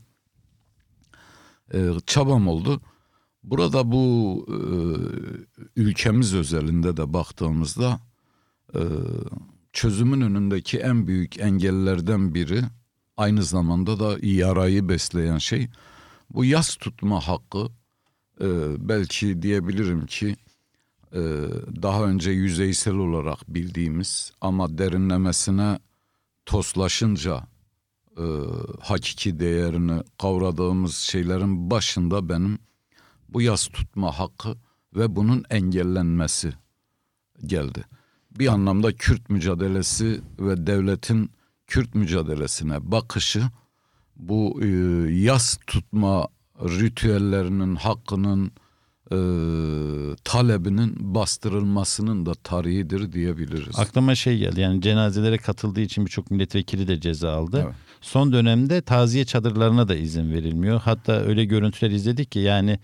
[1.74, 2.82] e, çabam oldu.
[3.43, 4.58] Burada bu e,
[5.76, 7.99] ülkemiz özelinde de baktığımızda
[8.76, 8.82] e,
[9.74, 12.62] çözümün önündeki en büyük engellerden biri
[13.18, 15.70] aynı zamanda da yarayı besleyen şey
[16.30, 17.68] bu yas tutma hakkı
[18.41, 18.47] e,
[18.89, 20.36] belki diyebilirim ki
[21.82, 25.80] daha önce yüzeysel olarak bildiğimiz ama derinlemesine
[26.45, 27.47] toslaşınca
[28.18, 28.26] e,
[28.80, 32.59] hakiki değerini kavradığımız şeylerin başında benim
[33.30, 34.57] bu yas tutma hakkı
[34.95, 36.53] ve bunun engellenmesi
[37.45, 37.86] geldi.
[38.32, 41.32] Bir anlamda Kürt mücadelesi ve devletin
[41.68, 43.43] Kürt mücadelesine bakışı
[44.16, 44.68] bu e,
[45.14, 46.28] yas tutma
[46.59, 48.51] ritüellerinin hakkının
[49.12, 49.18] e,
[50.24, 53.80] talebinin bastırılmasının da tarihidir diyebiliriz.
[53.80, 57.62] Aklıma şey geldi yani cenazelere katıldığı için birçok milletvekili de ceza aldı.
[57.66, 57.76] Evet.
[58.01, 60.82] Son dönemde taziye çadırlarına da izin verilmiyor.
[60.82, 62.80] Hatta öyle görüntüler izledik ki yani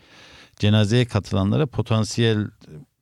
[0.60, 2.48] cenazeye katılanlara potansiyel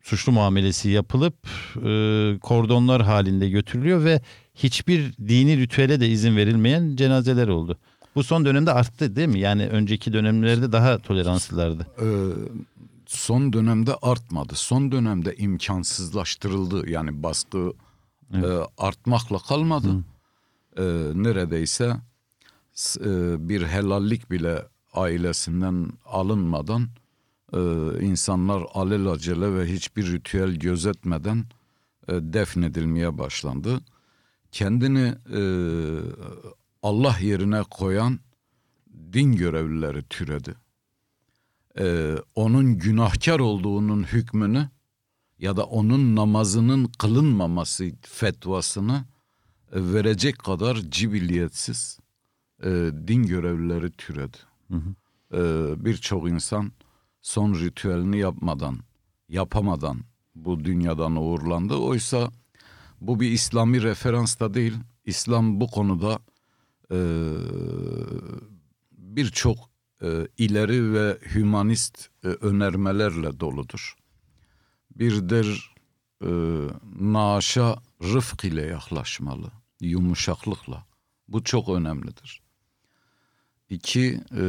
[0.01, 1.35] suçlu muamelesi yapılıp
[1.75, 4.21] e, kordonlar halinde götürülüyor ve
[4.55, 7.77] hiçbir dini ritüele de izin verilmeyen cenazeler oldu.
[8.15, 9.39] Bu son dönemde arttı değil mi?
[9.39, 11.87] Yani önceki dönemlerde daha toleranslılardı.
[12.01, 12.05] Ee,
[13.07, 14.55] son dönemde artmadı.
[14.55, 16.89] Son dönemde imkansızlaştırıldı.
[16.89, 17.73] Yani baskı
[18.33, 18.41] e,
[18.77, 20.03] artmakla kalmadı.
[20.77, 20.83] E,
[21.13, 21.97] neredeyse
[22.99, 23.09] e,
[23.49, 26.87] bir helallik bile ailesinden alınmadan
[27.53, 27.59] e,
[28.01, 31.45] insanlar alelacele ve hiçbir ritüel gözetmeden
[32.07, 33.79] e, defnedilmeye başlandı.
[34.51, 35.41] Kendini e,
[36.83, 38.19] Allah yerine koyan
[39.13, 40.55] din görevlileri türedi
[41.79, 44.69] e, onun günahkar olduğunun hükmünü
[45.39, 49.05] ya da onun namazının kılınmaması fetvasını
[49.71, 51.99] e, verecek kadar cibilliyetsiz
[52.63, 52.69] e,
[53.07, 54.37] din görevlileri türedi.
[55.33, 55.39] E,
[55.85, 56.71] Birçok insan
[57.21, 58.79] son ritüelini yapmadan,
[59.29, 59.97] yapamadan
[60.35, 61.75] bu dünyadan uğurlandı.
[61.75, 62.31] Oysa
[63.01, 64.73] bu bir İslami referans da değil.
[65.05, 66.19] İslam bu konuda
[66.91, 66.97] e,
[68.91, 69.57] birçok
[70.01, 73.95] e, ileri ve hümanist e, önermelerle doludur.
[74.95, 75.75] Birdir
[76.21, 76.29] e,
[76.99, 80.85] naaşa rıfk ile yaklaşmalı, yumuşaklıkla.
[81.27, 82.41] Bu çok önemlidir.
[83.69, 84.43] İki, e,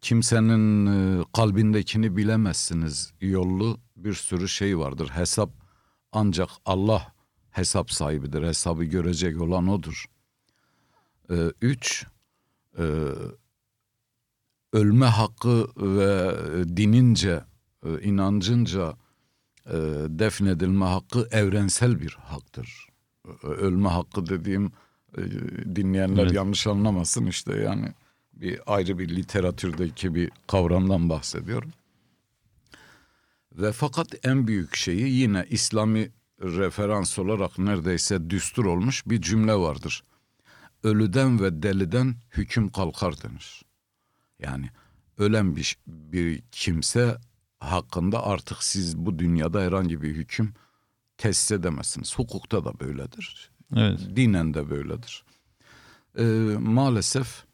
[0.00, 3.12] kimsenin e, kalbindekini bilemezsiniz.
[3.20, 5.08] Yollu bir sürü şey vardır.
[5.08, 5.50] Hesap
[6.12, 7.14] ancak Allah
[7.50, 8.42] hesap sahibidir.
[8.42, 10.04] Hesabı görecek olan odur.
[11.30, 12.06] E, üç,
[12.78, 12.84] e,
[14.74, 16.34] ölme hakkı ve
[16.76, 17.44] dinince,
[17.86, 18.96] e, inancınca
[19.66, 19.76] e,
[20.08, 22.86] defnedilme hakkı evrensel bir haktır.
[23.26, 24.72] E, Ölme hakkı dediğim
[25.18, 25.22] e,
[25.76, 26.34] dinleyenler Evet.
[26.34, 27.88] yanlış anlamasın işte yani
[28.32, 31.70] bir ayrı bir literatürdeki bir kavramdan bahsediyorum.
[33.52, 36.10] Ve fakat en büyük şeyi yine İslami
[36.40, 40.04] referans olarak neredeyse düstur olmuş bir cümle vardır.
[40.82, 43.64] Ölüden ve deliden hüküm kalkar denir.
[44.38, 44.70] Yani
[45.18, 47.18] ölen bir, bir kimse
[47.58, 50.54] hakkında artık siz bu dünyada herhangi bir hüküm
[51.18, 52.18] tesis edemezsiniz.
[52.18, 53.50] Hukukta da böyledir.
[53.76, 54.00] Evet.
[54.16, 55.24] Dinen de böyledir.
[56.18, 56.24] Ee,
[56.58, 57.44] maalesef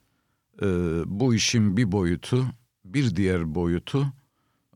[0.62, 0.66] e,
[1.06, 2.46] bu işin bir boyutu,
[2.84, 4.06] bir diğer boyutu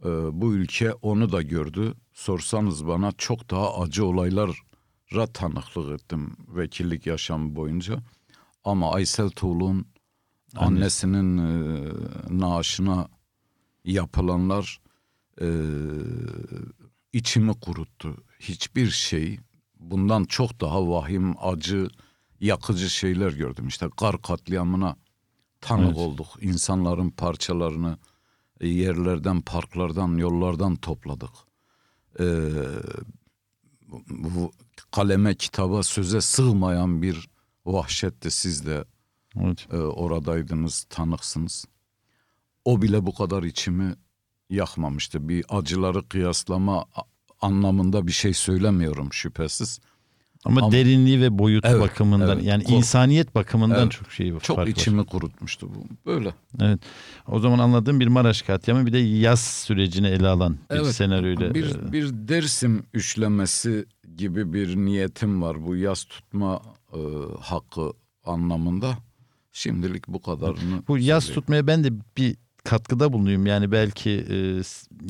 [0.05, 1.95] e, bu ülke onu da gördü.
[2.13, 7.99] Sorsanız bana çok daha acı olaylara tanıklık ettim vekillik yaşamı boyunca.
[8.65, 9.87] Ama Aysel Tuğlu'nun
[10.57, 11.93] annesinin e,
[12.31, 13.09] naaşına
[13.85, 14.81] yapılanlar
[15.41, 15.49] e,
[17.13, 18.25] içimi kuruttu.
[18.41, 19.39] Hiçbir şey
[19.81, 21.89] bundan çok daha vahim, acı,
[22.41, 23.69] yakıcı şeyler gördüm.
[23.69, 24.97] İşte kar katliamına
[25.61, 25.97] tanık Evet.
[25.97, 26.27] olduk.
[26.41, 27.99] İnsanların parçalarını
[28.61, 31.31] e, yerlerden, parklardan, yollardan topladık.
[32.21, 32.25] Ee,
[34.09, 34.53] bu
[34.91, 37.29] kaleme, kitaba, söze sığmayan bir
[37.67, 38.31] vahşetti.
[38.31, 38.85] Siz de
[39.43, 39.67] Evet.
[39.73, 41.65] e, oradaydınız, tanıksınız.
[42.65, 43.95] O bile bu kadar içimi
[44.51, 45.29] yakmamıştı.
[45.29, 46.85] Bir acıları kıyaslama
[47.41, 49.81] anlamında bir şey söylemiyorum şüphesiz.
[50.45, 52.45] Ama, Ama- derinliği ve boyutu Evet, bakımından evet.
[52.45, 53.93] yani Kork- insaniyet bakımından Evet.
[53.93, 54.67] çok şey Çok fark var.
[54.67, 55.85] içimi kurutmuştu bu.
[56.11, 56.35] Böyle.
[56.61, 56.81] Evet.
[57.29, 61.55] O zaman anladığım bir Maraş katliamı bir de yaz sürecini ele alan bir Evet, senaryoyla.
[61.55, 66.63] Bir, e, bir Dersim üçlemesi gibi bir niyetim var bu yaz tutma
[66.93, 66.99] e,
[67.41, 67.93] hakkı
[68.25, 68.99] anlamında.
[69.55, 70.83] Şimdilik bu kadarını.
[70.89, 71.41] Bu yaz söyleyeyim.
[71.41, 73.47] tutmaya ben de bir katkıda bulunayım.
[73.47, 74.37] Yani belki e,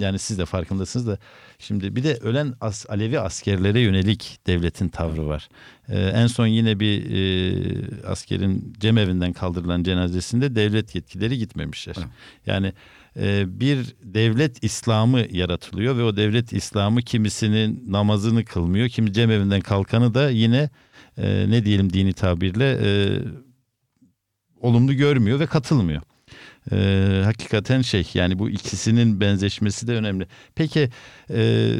[0.04, 1.18] yani siz de farkındasınız da
[1.58, 5.48] şimdi bir de ölen as, Alevi askerlere yönelik devletin tavrı var.
[5.88, 11.94] E, en son yine bir e, askerin cemevinden kaldırılan cenazesinde devlet yetkileri gitmemişler.
[11.98, 12.08] Evet.
[12.46, 12.72] Yani
[13.16, 18.88] e, bir devlet İslam'ı yaratılıyor ve o devlet İslam'ı kimisinin namazını kılmıyor.
[18.88, 20.70] Kimi cemevinden kalkanı da yine
[21.18, 23.18] e, ne diyelim dini tabirle e,
[24.64, 26.02] olumlu görmüyor ve katılmıyor.
[26.72, 30.28] Ee, hakikaten şey yani bu ikisinin benzeşmesi de önemli.
[30.54, 30.90] Peki
[31.30, 31.70] e,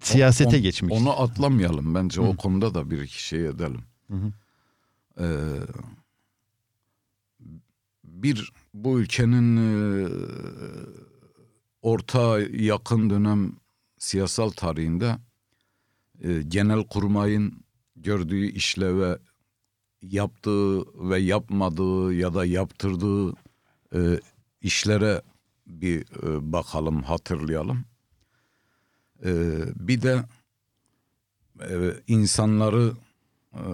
[0.00, 0.92] siyasete On- geçmek.
[0.92, 2.24] Onu atlamayalım bence Hı.
[2.24, 3.82] o konuda da bir iki şey edelim.
[4.10, 4.32] Hı hı.
[5.20, 5.26] Ee,
[8.04, 10.08] bir bu ülkenin e,
[11.82, 13.52] orta yakın dönem
[13.98, 15.16] siyasal tarihinde
[16.22, 17.64] e, genel kurmayın
[17.96, 19.18] gördüğü işleve
[20.02, 20.80] yaptığı
[21.10, 23.34] ve yapmadığı ya da yaptırdığı
[23.94, 24.20] e,
[24.60, 25.22] işlere
[25.66, 27.84] bir e, bakalım hatırlayalım.
[29.24, 30.24] E, bir de
[31.60, 32.92] e, insanları
[33.54, 33.64] e,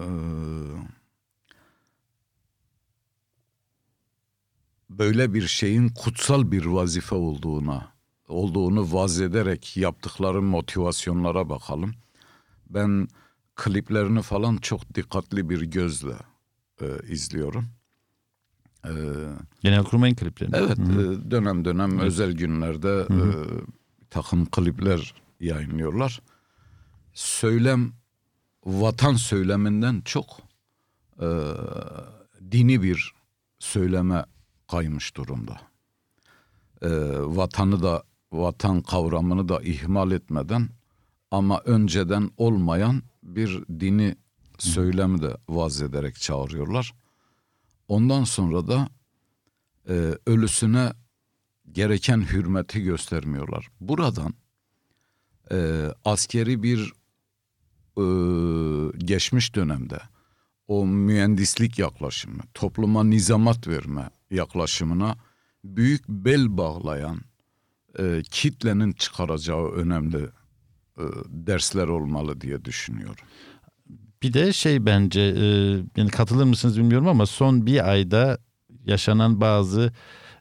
[4.89, 7.97] böyle bir şeyin kutsal bir vazife olduğuna
[8.27, 11.93] olduğunu vaz ederek yaptıkları motivasyonlara bakalım.
[12.69, 13.07] Ben
[13.57, 16.15] kliplerini falan çok dikkatli bir gözle
[16.81, 17.65] e, izliyorum.
[18.85, 18.91] E,
[19.61, 20.55] Genelkurmay'ın kliplerini.
[20.55, 23.29] evet e, dönem dönem özel günlerde Hı hı.
[23.29, 23.35] e,
[24.09, 26.21] takım klipler yayınlıyorlar.
[27.13, 27.93] Söylem
[28.65, 30.25] vatan söyleminden çok
[31.21, 31.27] e,
[32.51, 33.13] dini bir
[33.59, 34.25] söyleme
[34.71, 35.61] kaymış durumda.
[36.81, 36.89] E,
[37.19, 40.69] vatanı da vatan kavramını da ihmal etmeden
[41.31, 44.15] ama önceden olmayan bir dini
[44.59, 46.93] söylemi de vaz ederek çağırıyorlar.
[47.87, 48.89] Ondan sonra da
[49.89, 50.93] e, ölüsüne
[51.71, 53.67] gereken hürmeti göstermiyorlar.
[53.81, 54.33] Buradan
[55.51, 56.93] e, askeri bir
[57.97, 58.05] e,
[58.97, 59.99] geçmiş dönemde
[60.67, 65.17] o mühendislik yaklaşımı, topluma nizamat verme yaklaşımına
[65.63, 67.21] büyük bel bağlayan
[67.99, 70.29] e, kitlenin çıkaracağı önemli
[71.29, 73.25] dersler olmalı diye düşünüyorum.
[74.23, 75.45] Bir de şey bence e,
[75.97, 78.37] yani katılır mısınız bilmiyorum ama son bir ayda
[78.85, 79.93] yaşanan bazı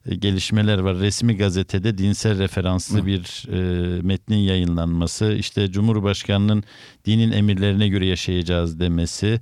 [0.07, 0.97] e, gelişmeler var.
[0.99, 3.07] Resmi gazetede dinsel referanslı Hı.
[3.07, 6.65] bir e, metnin yayınlanması, işte Cumhurbaşkanının
[7.05, 9.41] dinin emirlerine göre yaşayacağız demesi,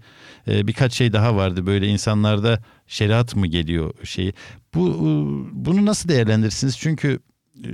[0.49, 1.67] e, birkaç şey daha vardı.
[1.67, 4.33] Böyle insanlarda şeriat mı geliyor şeyi.
[4.75, 5.11] Bu e,
[5.53, 6.79] bunu nasıl değerlendirirsiniz?
[6.79, 7.19] Çünkü
[7.65, 7.69] e,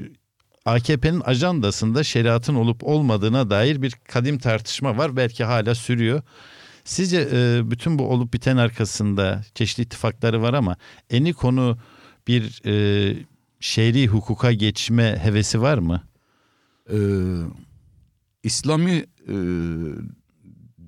[0.64, 5.16] AKP'nin ajandasında şeriatın olup olmadığına dair bir kadim tartışma var.
[5.16, 6.22] Belki hala sürüyor.
[6.84, 10.76] Sizce e, bütün bu olup biten arkasında çeşitli ittifakları var ama
[11.11, 11.78] eni konu
[12.28, 13.16] bir e,
[13.61, 16.02] şer'i hukuka geçme hevesi var mı?
[16.92, 16.96] Ee,
[18.42, 19.36] İslami e,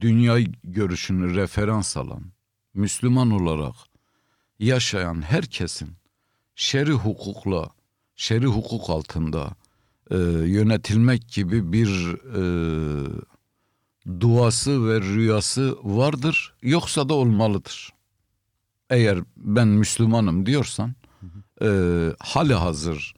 [0.00, 2.32] dünya görüşünü referans alan,
[2.74, 3.74] Müslüman olarak
[4.58, 5.90] yaşayan herkesin
[6.54, 7.70] şer'i hukukla,
[8.16, 9.56] şer'i hukuk altında
[10.12, 11.88] e, yönetilmek gibi bir
[12.36, 12.42] e,
[14.20, 17.92] duası ve rüyası vardır, yoksa da olmalıdır.
[18.90, 20.94] Eğer ben Müslümanım diyorsan,
[21.62, 21.68] e,
[22.18, 23.14] hali hazır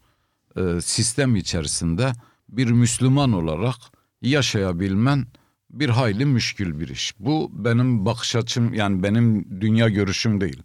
[0.56, 2.12] e, sistem içerisinde
[2.48, 3.76] bir Müslüman olarak
[4.22, 5.26] yaşayabilmen
[5.70, 7.14] bir hayli müşkül bir iş.
[7.18, 10.62] Bu benim bakış açım yani benim dünya görüşüm değil.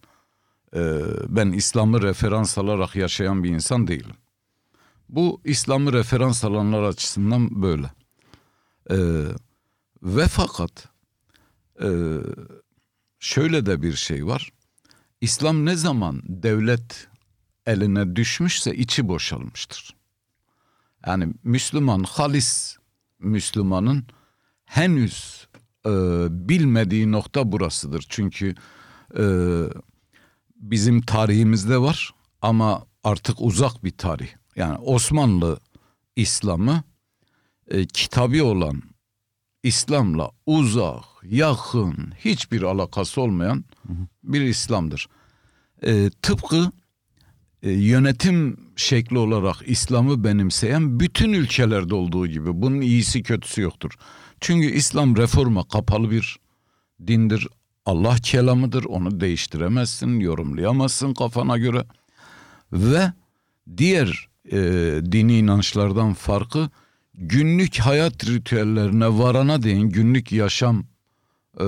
[0.76, 4.16] E, ben İslam'ı referans alarak yaşayan bir insan değilim.
[5.10, 7.92] Bu İslam'ı referans alanlar açısından böyle.
[8.92, 8.98] E,
[10.04, 10.88] ve fakat
[11.82, 11.90] e,
[13.20, 14.52] şöyle de bir şey var.
[15.22, 17.08] İslam ne zaman devlet
[17.66, 19.96] eline düşmüşse içi boşalmıştır.
[21.08, 22.78] Yani Müslüman, halis
[23.20, 24.08] Müslümanın
[24.66, 25.48] henüz
[25.86, 25.90] e,
[26.50, 28.06] bilmediği nokta burasıdır.
[28.10, 28.56] Çünkü
[29.18, 29.24] e,
[30.56, 34.39] bizim tarihimizde var ama artık uzak bir tarih.
[34.60, 35.60] Yani Osmanlı
[36.16, 36.84] İslam'ı
[37.68, 38.82] e, kitabı olan
[39.64, 43.66] İslam'la uzak, yakın, hiçbir alakası olmayan
[44.24, 45.08] bir İslam'dır.
[45.84, 46.72] E, tıpkı
[47.64, 53.92] e, yönetim şekli olarak İslam'ı benimseyen bütün ülkelerde olduğu gibi bunun iyisi kötüsü yoktur.
[54.42, 56.40] Çünkü İslam reforma kapalı bir
[57.08, 57.48] dindir.
[57.86, 58.84] Allah kelamıdır.
[58.84, 61.86] Onu değiştiremezsin, yorumlayamazsın kafana göre.
[62.74, 63.14] Ve
[63.78, 64.58] diğer e,
[65.12, 66.70] dini inançlardan farkı
[67.14, 70.84] günlük hayat ritüellerine varana değin, günlük yaşam
[71.60, 71.66] e,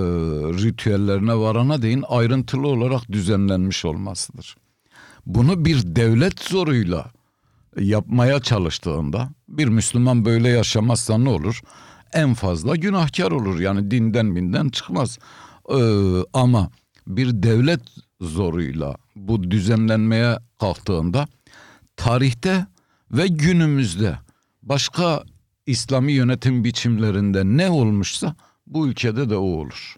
[0.64, 4.56] ritüellerine varana değin ayrıntılı olarak düzenlenmiş olmasıdır.
[5.26, 7.12] Bunu bir devlet zoruyla
[7.80, 11.62] yapmaya çalıştığında bir Müslüman böyle yaşamazsa ne olur?
[12.14, 15.20] En fazla günahkar olur yani dinden binden çıkmaz.
[15.70, 15.76] Ee,
[16.34, 16.70] ama
[17.08, 17.82] bir devlet
[18.22, 21.28] zoruyla bu düzenlenmeye kalktığında
[21.96, 22.66] tarihte
[23.12, 24.18] ve günümüzde
[24.64, 25.24] başka
[25.66, 28.36] İslami yönetim biçimlerinde ne olmuşsa
[28.68, 29.95] bu ülkede de o olur.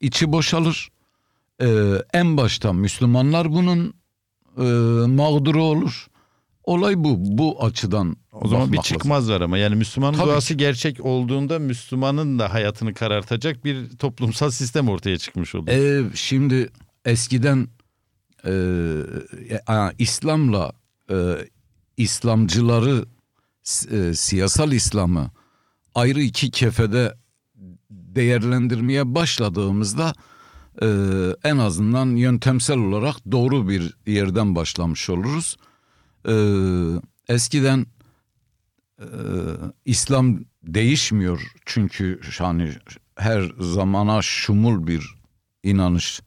[0.00, 0.88] İçi boşalır.
[1.62, 1.66] Ee,
[2.12, 3.94] en başta Müslümanlar bunun
[4.58, 4.62] e,
[5.06, 6.06] mağduru olur.
[6.64, 7.16] Olay bu.
[7.18, 8.88] Bu açıdan O zaman bir lazım.
[8.96, 10.56] çıkmaz var ama yani Müslümanın Tabii duası ki.
[10.56, 15.70] gerçek olduğunda Müslümanın da hayatını karartacak bir toplumsal sistem ortaya çıkmış oldu.
[15.70, 16.70] Ee, şimdi
[17.04, 17.68] eskiden
[18.44, 18.52] e,
[19.68, 20.72] ya, İslam'la
[21.10, 21.14] e,
[21.96, 23.04] İslamcıları
[23.90, 25.30] e, siyasal İslam'ı
[25.94, 27.14] ayrı iki kefede
[27.90, 30.14] değerlendirmeye başladığımızda
[30.82, 30.86] e,
[31.44, 35.56] en azından yöntemsel olarak doğru bir yerden başlamış oluruz.
[36.28, 36.34] E,
[37.28, 37.86] eskiden
[38.98, 39.06] e,
[39.84, 42.72] İslam değişmiyor çünkü hani
[43.16, 45.14] her zamana şumul bir
[45.62, 46.20] inanış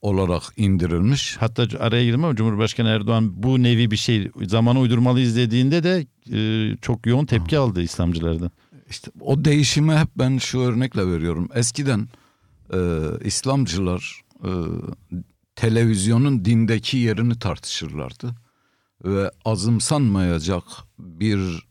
[0.00, 1.36] olarak indirilmiş.
[1.36, 6.76] Hatta araya girmem ama Cumhurbaşkanı Erdoğan bu nevi bir şey zamana uydurmalıyız dediğinde de e,
[6.76, 8.50] çok yoğun tepki aldı İslamcılardan.
[8.90, 11.48] İşte o değişimi hep ben şu örnekle veriyorum.
[11.54, 12.08] Eskiden
[12.72, 12.78] e,
[13.24, 14.50] İslamcılar e,
[15.56, 18.34] televizyonun dindeki yerini tartışırlardı
[19.04, 20.64] ve azımsanmayacak
[20.98, 21.68] bir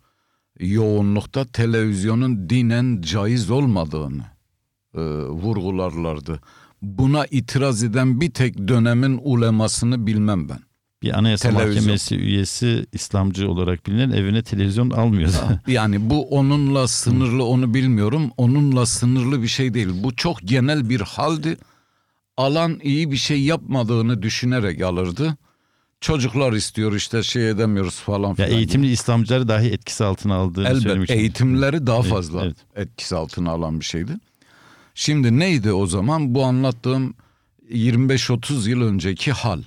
[0.59, 4.23] yoğunlukta televizyonun dinen caiz olmadığını
[4.95, 6.39] e, vurgularlardı.
[6.81, 10.59] Buna itiraz eden bir tek dönemin ulemasını bilmem ben.
[11.03, 11.75] Bir anayasa Televizyon.
[11.75, 15.33] mahkemesi üyesi İslamcı olarak bilinen evine televizyon almıyordu.
[15.67, 18.31] Yani bu onunla sınırlı onu bilmiyorum.
[18.37, 19.87] Onunla sınırlı bir şey değil.
[20.03, 21.57] Bu çok genel bir haldi.
[22.37, 25.37] Alan iyi bir şey yapmadığını düşünerek alırdı.
[26.01, 28.51] Çocuklar istiyor işte şey edemiyoruz falan ya filan.
[28.51, 31.19] eğitimli İslamcıları dahi etkisi altına aldığını Elbet söylemiştim.
[31.19, 32.57] eğitimleri daha Evet, fazla evet.
[32.75, 34.11] etkisi altına alan bir şeydi.
[34.99, 36.35] Şimdi neydi o zaman?
[36.35, 37.13] Bu anlattığım
[37.71, 39.63] 25-30 yıl önceki hal.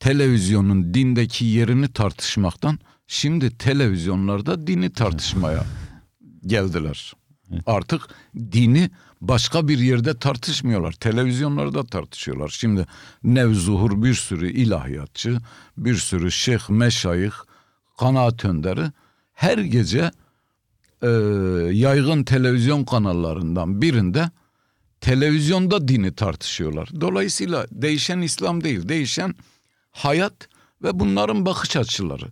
[0.00, 5.64] Televizyonun dindeki yerini tartışmaktan şimdi televizyonlarda dini tartışmaya
[6.46, 7.12] geldiler.
[7.66, 8.08] Artık
[8.52, 8.90] dini
[9.20, 10.92] Başka bir yerde tartışmıyorlar.
[10.92, 12.48] Televizyonlarda tartışıyorlar.
[12.48, 12.86] Şimdi
[13.24, 15.38] Nevzuhur bir sürü ilahiyatçı,
[15.76, 17.32] bir sürü şeyh, meşayih,
[17.98, 18.92] kanaat önderi
[19.32, 20.10] her gece
[21.02, 21.08] e,
[21.72, 24.30] yaygın televizyon kanallarından birinde
[25.00, 26.88] televizyonda dini tartışıyorlar.
[27.00, 29.34] Dolayısıyla değişen İslam değil, değişen
[29.90, 30.48] hayat
[30.82, 32.26] ve bunların bakış açıları.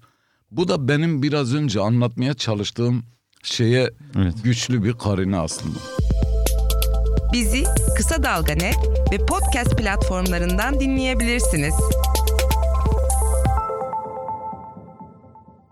[0.50, 3.02] Bu da benim biraz önce anlatmaya çalıştığım
[3.42, 4.34] şeye Evet.
[4.44, 5.78] güçlü bir karine aslında.
[7.32, 7.64] Bizi
[7.96, 8.76] Kısa Dalga Net
[9.12, 11.74] ve podcast platformlarından dinleyebilirsiniz.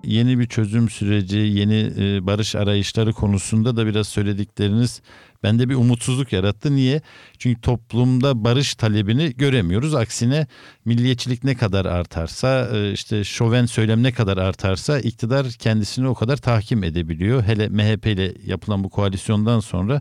[0.04, 5.02] Yeni bir çözüm süreci, yeni e, barış arayışları konusunda da biraz söyledikleriniz
[5.42, 6.76] bende bir umutsuzluk yarattı.
[6.76, 7.02] Niye?
[7.38, 9.94] Çünkü toplumda barış talebini göremiyoruz.
[9.94, 10.46] Aksine
[10.84, 16.36] milliyetçilik ne kadar artarsa, e, işte şoven söylem ne kadar artarsa iktidar kendisini o kadar
[16.36, 17.42] tahkim edebiliyor.
[17.42, 20.00] Hele MHP ile yapılan bu koalisyondan sonra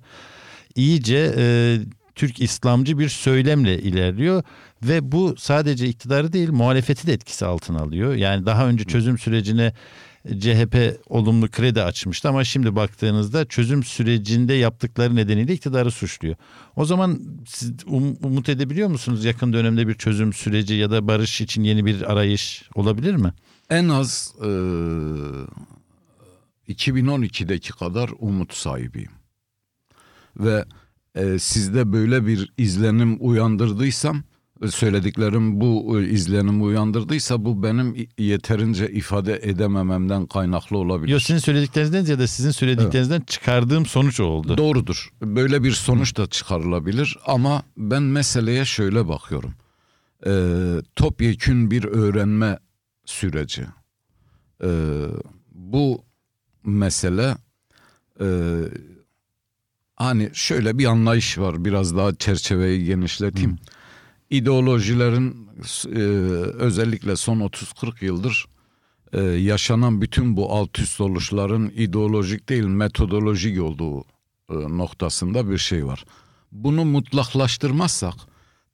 [0.76, 1.78] iyice e,
[2.16, 4.43] Türk İslamcı bir söylemle ilerliyor
[4.84, 8.15] ve bu sadece iktidarı değil muhalefeti de etkisi altına alıyor.
[8.15, 9.73] Yani daha önce çözüm sürecine
[10.39, 16.36] CHP olumlu kredi açmıştı ama şimdi baktığınızda çözüm sürecinde yaptıkları nedeniyle iktidarı suçluyor.
[16.75, 21.41] O zaman siz um- umut edebiliyor musunuz yakın dönemde bir çözüm süreci ya da barış
[21.41, 23.34] için yeni bir arayış olabilir mi?
[23.69, 24.47] En az e,
[26.73, 29.11] 2012'deki kadar umut sahibiyim.
[30.39, 30.65] Ve
[31.15, 34.23] e, sizde böyle bir izlenim uyandırdıysam,
[34.70, 41.12] söylediklerim bu e, izlenimi uyandırdıysa bu benim yeterince ifade edemememden kaynaklı olabilir.
[41.12, 44.58] Yok sizin söylediklerinizden ya da sizin söylediklerinizden çıkardığım sonuç oldu.
[44.58, 45.10] Doğrudur.
[45.22, 49.53] Böyle bir sonuç da çıkarılabilir ama ben meseleye şöyle bakıyorum.
[50.26, 52.60] Ee, topyekün bir öğrenme
[53.05, 53.66] süreci.
[54.64, 54.68] Ee,
[55.51, 56.03] bu
[56.66, 57.36] mesele
[58.22, 58.28] e,
[59.95, 61.66] hani şöyle bir anlayış var.
[61.66, 63.58] Biraz daha çerçeveyi genişleteyim.
[64.30, 65.49] İdeolojilerin
[65.86, 65.99] e,
[66.63, 68.45] özellikle son 30-40 yıldır
[69.13, 74.01] e, yaşanan bütün bu alt üst oluşların ideolojik değil metodolojik olduğu
[74.49, 76.05] e, noktasında bir şey var.
[76.51, 78.15] Bunu mutlaklaştırmazsak,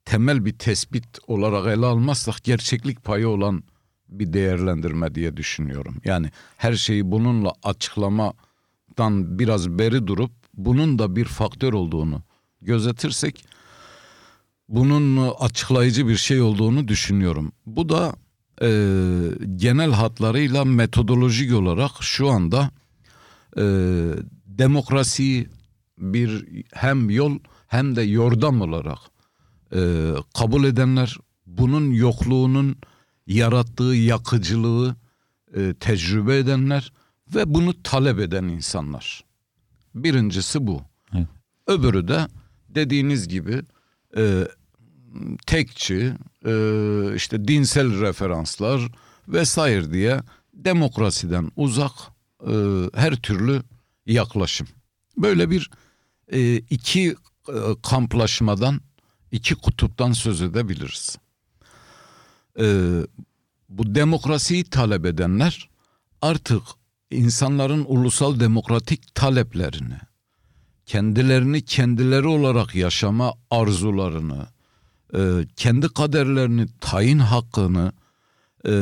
[0.04, 3.62] temel bir tespit olarak ele almazsak gerçeklik payı olan
[4.08, 5.96] bir değerlendirme diye düşünüyorum.
[6.04, 12.22] Yani her şeyi bununla açıklamadan biraz beri durup bunun da bir faktör olduğunu
[12.62, 13.44] gözetirsek
[14.68, 17.52] bunun açıklayıcı bir şey olduğunu düşünüyorum.
[17.66, 18.16] Bu da
[18.62, 18.68] e,
[19.56, 22.70] genel hatlarıyla metodolojik olarak şu anda
[23.56, 23.62] e,
[24.46, 25.48] demokrasiyi
[25.98, 28.98] bir hem yol hem de yordam olarak
[29.74, 32.76] e, kabul edenler bunun yokluğunun
[33.26, 34.96] yarattığı yakıcılığı
[35.56, 36.92] e, tecrübe edenler
[37.34, 39.24] ve bunu talep eden insanlar.
[39.94, 40.82] Birincisi bu.
[41.14, 41.26] Evet.
[41.66, 42.26] Öbürü de
[42.68, 43.62] dediğiniz gibi
[44.16, 44.48] e,
[45.46, 46.12] tekçi,
[46.46, 46.52] e,
[47.16, 48.80] işte dinsel referanslar
[49.28, 50.20] vesaire diye
[50.54, 51.92] demokrasiden uzak
[52.46, 52.52] e,
[52.94, 53.62] her türlü
[54.06, 54.68] yaklaşım.
[55.16, 55.70] Böyle bir
[56.32, 57.16] e, iki
[57.48, 58.80] e, kamplaşmadan,
[59.32, 61.18] iki kutuptan söz edebiliriz.
[62.60, 62.66] E,
[63.68, 65.68] bu demokrasiyi talep edenler
[66.22, 66.62] artık
[67.10, 69.98] insanların ulusal demokratik taleplerini,
[70.86, 74.46] kendilerini kendileri olarak yaşama arzularını,
[75.14, 75.20] e,
[75.56, 77.92] kendi kaderlerini tayin hakkını
[78.66, 78.72] e,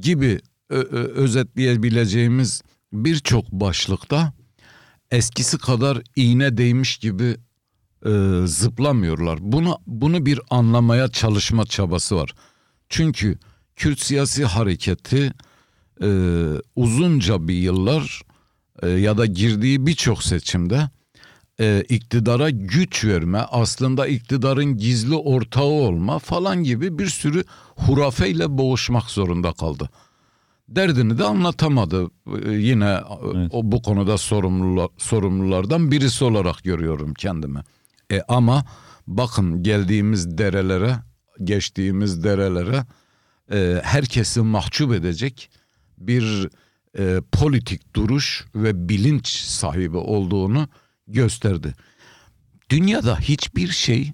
[0.00, 0.40] gibi
[0.70, 4.32] ö- ö- özetleyebileceğimiz birçok başlıkta
[5.10, 7.36] eskisi kadar iğne değmiş gibi
[8.06, 8.10] e,
[8.46, 9.38] zıplamıyorlar.
[9.42, 12.34] Bunu bunu bir anlamaya çalışma çabası var.
[12.88, 13.38] Çünkü
[13.76, 15.32] Kürt siyasi hareketi
[16.02, 16.08] e,
[16.76, 18.22] uzunca bir yıllar
[18.82, 20.90] e, ya da girdiği birçok seçimde
[21.60, 27.44] e, iktidara güç verme, aslında iktidarın gizli ortağı olma falan gibi bir sürü
[27.76, 29.90] hurafeyle boğuşmak zorunda kaldı.
[30.68, 32.10] Derdini de anlatamadı.
[32.46, 33.00] E, yine e,
[33.34, 33.50] Evet.
[33.52, 37.60] o bu konuda sorumlular, sorumlulardan birisi olarak görüyorum kendimi.
[38.12, 38.64] E, ama
[39.06, 40.96] bakın geldiğimiz derelere,
[41.44, 42.84] geçtiğimiz derelere
[43.52, 45.50] e, herkesi mahcup edecek
[45.98, 46.48] bir
[46.98, 50.68] e, politik duruş ve bilinç sahibi olduğunu
[51.06, 51.74] gösterdi.
[52.70, 54.12] Dünyada hiçbir şey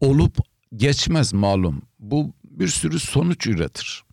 [0.00, 0.38] olup
[0.76, 1.82] geçmez malum.
[1.98, 4.04] Bu bir sürü sonuç üretir.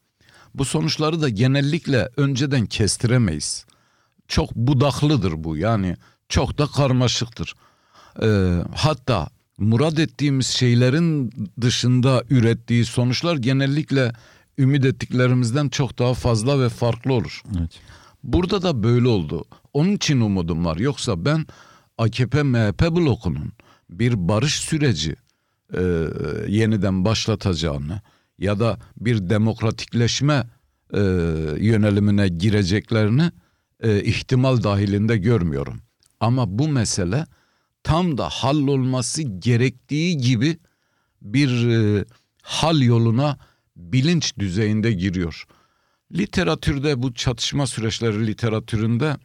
[0.55, 3.66] Bu sonuçları da genellikle önceden kestiremeyiz.
[4.28, 5.95] Çok budaklıdır bu yani
[6.30, 7.55] çok da karmaşıktır.
[8.22, 14.11] Ee, hatta murad ettiğimiz şeylerin dışında ürettiği sonuçlar genellikle
[14.57, 17.41] ümit ettiklerimizden çok daha fazla ve farklı olur.
[17.59, 17.72] Evet.
[18.24, 19.45] Burada da böyle oldu.
[19.74, 20.78] Onun için umudum var.
[20.78, 21.45] Yoksa ben
[21.97, 23.53] AKP MHP blokunun
[23.89, 25.15] bir barış süreci
[25.73, 25.81] e,
[26.47, 28.01] yeniden başlatacağını
[28.37, 30.43] ya da bir demokratikleşme
[30.93, 30.99] e,
[31.59, 33.31] yönelimine gireceklerini
[33.79, 35.81] e, ihtimal dahilinde görmüyorum.
[36.19, 37.25] Ama bu mesele
[37.83, 40.57] tam da hallolması gerektiği gibi
[41.21, 42.05] bir e,
[42.41, 43.37] hal yoluna
[43.75, 45.45] bilinç düzeyinde giriyor.
[46.11, 49.17] Literatürde bu çatışma süreçleri literatüründe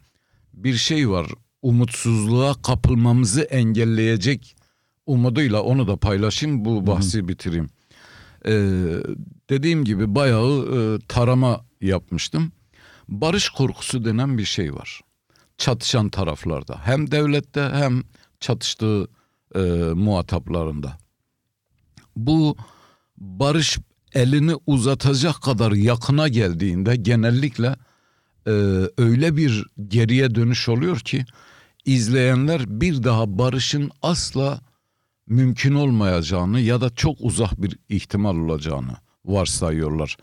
[0.53, 1.27] bir şey var.
[1.61, 4.55] Umutsuzluğa kapılmamızı engelleyecek
[5.05, 7.27] umuduyla onu da paylaşayım bu bahsi Hı-hı.
[7.27, 7.69] bitireyim.
[8.45, 8.51] Ee,
[9.49, 12.51] dediğim gibi bayağı e, tarama yapmıştım.
[13.09, 15.01] Barış korkusu denen bir şey var.
[15.57, 18.03] Çatışan taraflarda hem devlette hem
[18.39, 19.07] çatıştığı
[19.55, 19.59] e,
[19.93, 20.97] muhataplarında.
[22.15, 22.57] Bu
[23.17, 23.77] barış
[24.13, 27.75] elini uzatacak kadar yakına geldiğinde genellikle
[28.47, 28.51] e,
[28.97, 31.25] öyle bir geriye dönüş oluyor ki
[31.85, 34.61] izleyenler bir daha barışın asla
[35.27, 40.17] mümkün olmayacağını ya da çok uzak bir ihtimal olacağını varsayıyorlar.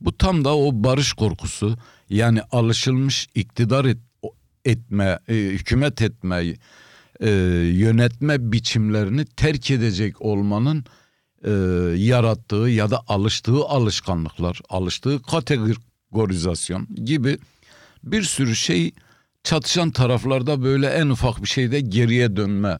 [0.00, 1.76] Bu tam da o barış korkusu
[2.10, 3.98] yani alışılmış iktidar et,
[4.64, 6.58] etme, e, hükümet etmeyi,
[7.20, 7.30] e,
[7.74, 10.84] yönetme biçimlerini terk edecek olmanın
[11.44, 11.50] e,
[11.96, 17.38] yarattığı ya da alıştığı alışkanlıklar, alıştığı kategorizasyon gibi
[18.04, 18.92] bir sürü şey
[19.44, 22.78] çatışan taraflarda böyle en ufak bir şeyde geriye dönme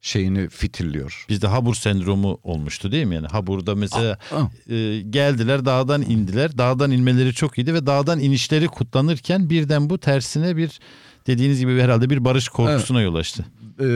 [0.00, 1.26] şeyini fitilliyor.
[1.28, 3.14] Bizde Habur sendromu olmuştu değil mi?
[3.14, 4.74] Yani Habur'da mesela aa, aa.
[4.74, 6.58] E, geldiler dağdan indiler.
[6.58, 10.80] Dağdan inmeleri çok iyiydi ve dağdan inişleri kutlanırken birden bu tersine bir
[11.26, 13.10] dediğiniz gibi herhalde bir barış korkusuna evet.
[13.10, 13.44] yol açtı.
[13.80, 13.86] Ee,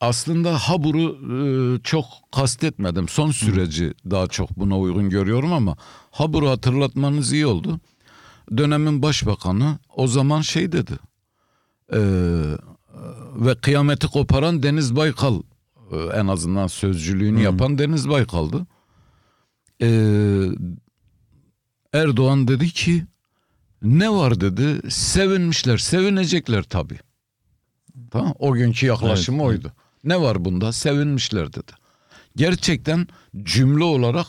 [0.00, 1.18] aslında Habur'u
[1.76, 3.08] e, çok kastetmedim.
[3.08, 4.10] Son süreci Hı.
[4.10, 5.76] daha çok buna uygun görüyorum ama
[6.10, 7.80] Habur'u hatırlatmanız iyi oldu.
[8.56, 10.98] Dönemin başbakanı o zaman şey dedi.
[11.92, 12.00] E,
[13.34, 15.42] ve kıyameti koparan Deniz Baykal
[15.92, 17.42] e, en azından sözcülüğünü Hı.
[17.42, 18.66] yapan Deniz Baykal'dı.
[19.82, 19.88] E,
[21.92, 23.06] Erdoğan dedi ki
[23.82, 26.98] ne var dedi sevinmişler sevinecekler tabii.
[28.10, 29.48] Tamam o günkü yaklaşımı evet.
[29.48, 29.72] oydu.
[30.04, 30.72] Ne var bunda?
[30.72, 31.72] Sevinmişler dedi.
[32.36, 33.08] Gerçekten
[33.42, 34.26] cümle olarak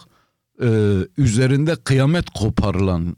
[0.62, 0.70] e,
[1.18, 3.16] üzerinde kıyamet koparılan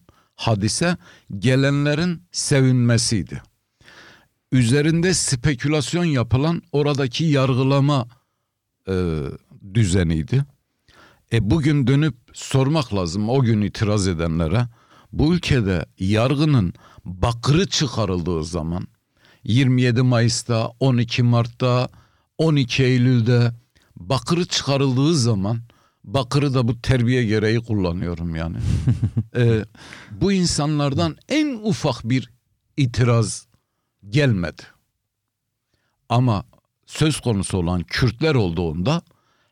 [0.48, 0.98] hadise
[1.40, 3.42] gelenlerin sevinmesiydi.
[4.52, 8.08] Üzerinde spekülasyon yapılan oradaki yargılama
[8.88, 8.94] e,
[9.74, 10.46] düzeniydi.
[11.34, 14.68] E bugün dönüp sormak lazım o gün itiraz edenlere.
[15.14, 16.74] Bu ülkede yargının
[17.06, 18.88] bakırı çıkarıldığı zaman
[19.44, 21.90] 27 Mayıs'ta, 12 Mart'ta,
[22.38, 23.52] 12 Eylül'de
[23.96, 25.60] bakırı çıkarıldığı zaman
[26.04, 28.58] bakırı da bu terbiye gereği kullanıyorum yani.
[29.36, 29.66] ee,
[30.12, 32.30] bu insanlardan en ufak bir
[32.78, 33.48] itiraz
[34.10, 34.62] gelmedi.
[36.10, 36.46] Ama
[36.86, 39.02] söz konusu olan Kürtler olduğunda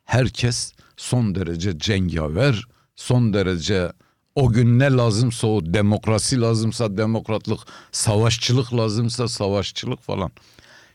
[0.04, 3.92] herkes son derece cengaver, son derece
[4.36, 7.60] o gün ne lazımsa o demokrasi lazımsa demokratlık,
[7.92, 10.32] savaşçılık lazımsa savaşçılık falan.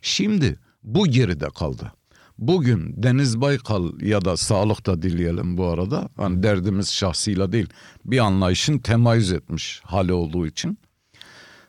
[0.02, 1.92] Şimdi bu geride kaldı.
[2.38, 6.08] Bugün Deniz Baykal ya da sağlık da dileyelim bu arada.
[6.16, 7.68] Hani derdimiz şahsıyla değil.
[8.04, 10.78] Bir anlayışın temayüz etmiş hali olduğu için.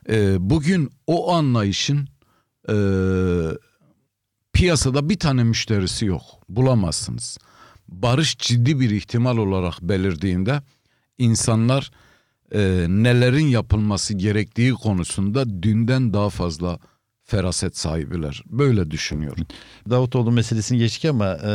[0.08, 2.08] Ee, bugün o anlayışın
[2.68, 2.74] e,
[4.52, 6.22] piyasada bir tane müşterisi yok.
[6.48, 7.38] Bulamazsınız.
[7.88, 10.62] Barış ciddi bir ihtimal olarak belirdiğinde
[11.18, 11.90] insanlar
[12.52, 16.78] e, nelerin yapılması gerektiği konusunda dünden daha fazla
[17.28, 18.42] feraset sahibiler.
[18.46, 19.46] Böyle düşünüyorum.
[19.90, 21.52] Davutoğlu meselesini geçtik ama e,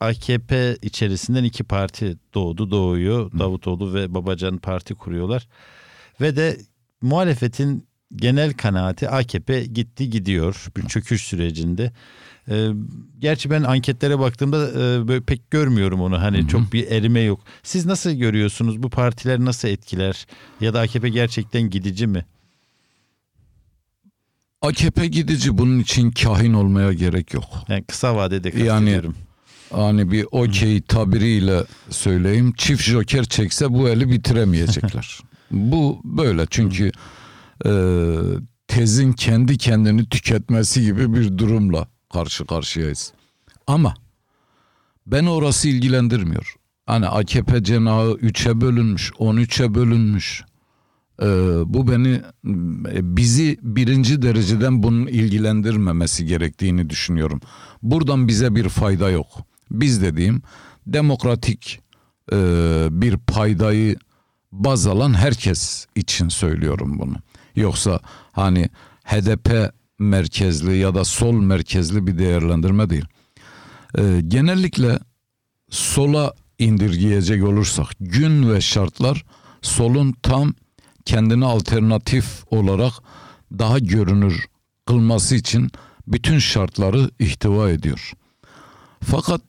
[0.00, 3.38] AKP içerisinden iki parti doğdu doğuyor.
[3.38, 5.48] Davutoğlu ve Babacan parti kuruyorlar.
[6.20, 6.56] Ve de
[7.02, 7.86] muhalefetin
[8.16, 11.92] genel kanaati AKP gitti gidiyor bir çöküş sürecinde.
[12.48, 12.68] E,
[13.18, 16.22] gerçi ben anketlere baktığımda e, böyle pek görmüyorum onu.
[16.22, 16.48] Hani hı hı.
[16.48, 17.40] çok bir erime yok.
[17.62, 18.82] Siz nasıl görüyorsunuz?
[18.82, 20.26] Bu partiler nasıl etkiler?
[20.60, 22.24] Ya da AKP gerçekten gidici mi?
[24.62, 27.44] AKP gidici bunun için kahin olmaya gerek yok.
[27.68, 29.14] Yani kısa vadede kastediyorum.
[29.70, 32.52] Yani hani bir okey tabiriyle söyleyeyim.
[32.56, 35.20] Çift joker çekse bu eli bitiremeyecekler.
[35.50, 36.92] bu böyle çünkü
[37.66, 37.70] e,
[38.68, 43.12] tezin kendi kendini tüketmesi gibi bir durumla karşı karşıyayız.
[43.66, 43.94] Ama
[45.06, 46.54] ben orası ilgilendirmiyor.
[46.86, 50.44] Hani AKP cenahı 3'e bölünmüş, 13'e bölünmüş.
[51.22, 51.26] Ee,
[51.66, 52.20] bu beni
[52.92, 57.40] e, bizi birinci dereceden bunun ilgilendirmemesi gerektiğini düşünüyorum.
[57.82, 59.26] Buradan bize bir fayda yok.
[59.70, 60.42] Biz dediğim
[60.86, 61.80] demokratik
[62.32, 62.36] e,
[62.90, 63.96] bir paydayı
[64.52, 67.14] baz alan herkes için söylüyorum bunu.
[67.56, 68.00] Yoksa
[68.32, 68.68] hani
[69.04, 73.04] HDP merkezli ya da sol merkezli bir değerlendirme değil.
[73.98, 74.98] Ee, genellikle
[75.70, 79.24] sola indirgeyecek olursak gün ve şartlar
[79.62, 80.54] solun tam
[81.04, 82.92] kendini alternatif olarak
[83.58, 84.46] daha görünür
[84.86, 85.70] kılması için
[86.06, 88.12] bütün şartları ihtiva ediyor.
[89.04, 89.40] Fakat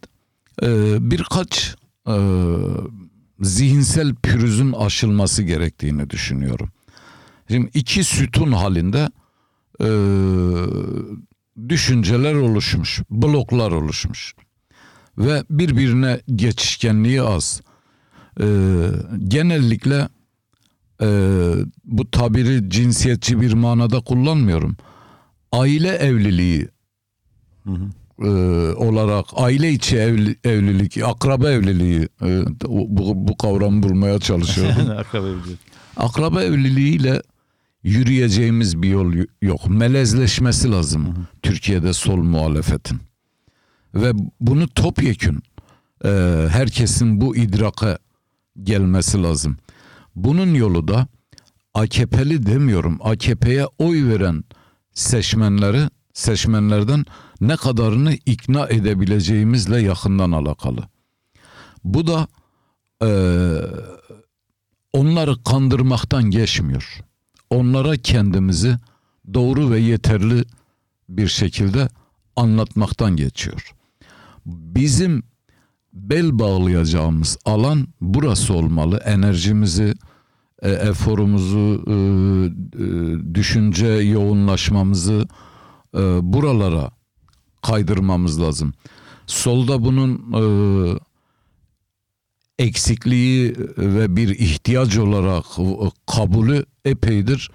[0.64, 0.68] e,
[1.12, 1.76] birkaç
[2.08, 2.16] e,
[3.40, 6.70] zihinsel pürüzün aşılması gerektiğini düşünüyorum.
[7.48, 9.10] Şimdi iki sütun halinde
[9.82, 9.90] e,
[11.70, 14.36] düşünceler oluşmuş, bloklar oluşmuş
[15.18, 17.62] ve birbirine geçişkenliği az.
[18.40, 18.46] E,
[19.28, 20.10] genellikle
[21.04, 21.08] e,
[21.86, 24.78] bu tabiri cinsiyetçi bir manada kullanmıyorum.
[25.52, 26.68] Aile evliliği
[27.64, 27.88] Hı hı.
[28.28, 28.30] e,
[28.76, 34.90] olarak aile içi evli, evlilik, akraba evliliği e, bu, bu kavramı bulmaya çalışıyorum.
[34.98, 35.58] Akraba evliliği.
[35.98, 37.22] akraba evliliğiyle
[37.84, 39.70] yürüyeceğimiz bir yol yok.
[39.70, 43.00] Melezleşmesi lazım Türkiye'de sol muhalefetin.
[43.96, 45.40] Ve bunu topyekün
[46.06, 46.10] e,
[46.50, 47.98] herkesin bu idraka
[48.64, 49.58] gelmesi lazım.
[50.16, 51.08] Bunun yolu da
[51.74, 53.00] AKP'li demiyorum.
[53.02, 54.44] AKP'ye oy veren
[54.94, 57.06] seçmenleri seçmenlerden
[57.42, 60.88] ne kadarını ikna edebileceğimizle yakından alakalı.
[61.84, 62.28] Bu da
[63.02, 63.10] e,
[64.94, 67.00] onları kandırmaktan geçmiyor.
[67.50, 68.78] Onlara kendimizi
[69.34, 70.46] doğru ve yeterli
[71.10, 71.90] bir şekilde
[72.36, 73.74] anlatmaktan geçiyor.
[74.46, 75.24] Bizim
[75.94, 78.98] bel bağlayacağımız alan burası olmalı.
[79.06, 79.94] Enerjimizi,
[80.62, 85.28] e, eforumuzu, e, e, düşünce yoğunlaşmamızı
[85.96, 86.00] e,
[86.34, 86.92] buralara
[87.62, 88.74] kaydırmamız lazım.
[89.28, 90.44] Solda bunun e,
[92.60, 95.46] eksikliği ve bir ihtiyaç olarak
[96.08, 97.52] kabulü epeydir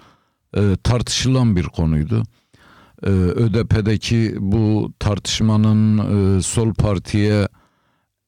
[0.57, 2.23] e, tartışılan bir konuydu.
[3.03, 5.97] E, ÖDP'deki bu tartışmanın
[6.37, 7.47] e, sol partiye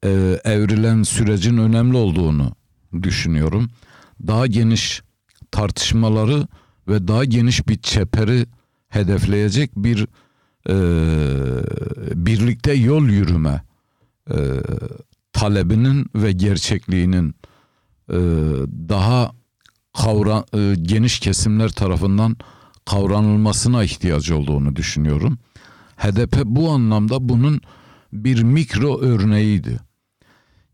[0.04, 2.52] e, evrilen sürecin önemli olduğunu
[3.02, 3.70] düşünüyorum.
[4.26, 5.02] Daha geniş
[5.50, 6.46] tartışmaları
[6.88, 8.46] ve daha geniş bir çeperi
[8.88, 10.06] hedefleyecek bir
[10.68, 10.74] e,
[12.26, 13.62] birlikte yol yürüme
[14.30, 14.36] e,
[15.32, 17.34] talebinin ve gerçekliğinin
[18.10, 18.18] e,
[18.88, 19.32] daha
[19.92, 22.36] kavra, e, geniş kesimler tarafından
[22.84, 25.38] kavranılmasına ihtiyacı olduğunu düşünüyorum.
[25.96, 27.60] HDP bu anlamda bunun
[28.12, 29.80] bir mikro örneğiydi.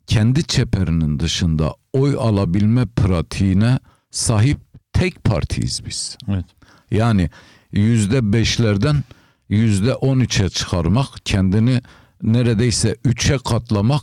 [0.09, 3.79] Kendi çeperinin dışında oy alabilme pratiğine
[4.11, 4.59] sahip
[4.93, 6.19] tek partiyiz biz.
[6.29, 6.45] Evet.
[6.91, 7.31] Yani
[7.73, 9.05] yüzde beşlerden
[9.49, 11.83] yüzde on üçe çıkarmak, kendini
[12.23, 14.03] neredeyse üçe katlamak,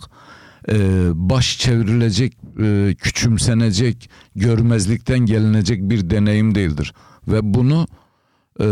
[0.69, 0.76] e,
[1.14, 6.94] baş çevrilecek, e, küçümsenecek, görmezlikten gelinecek bir deneyim değildir.
[7.27, 7.88] Ve bunu
[8.61, 8.68] e,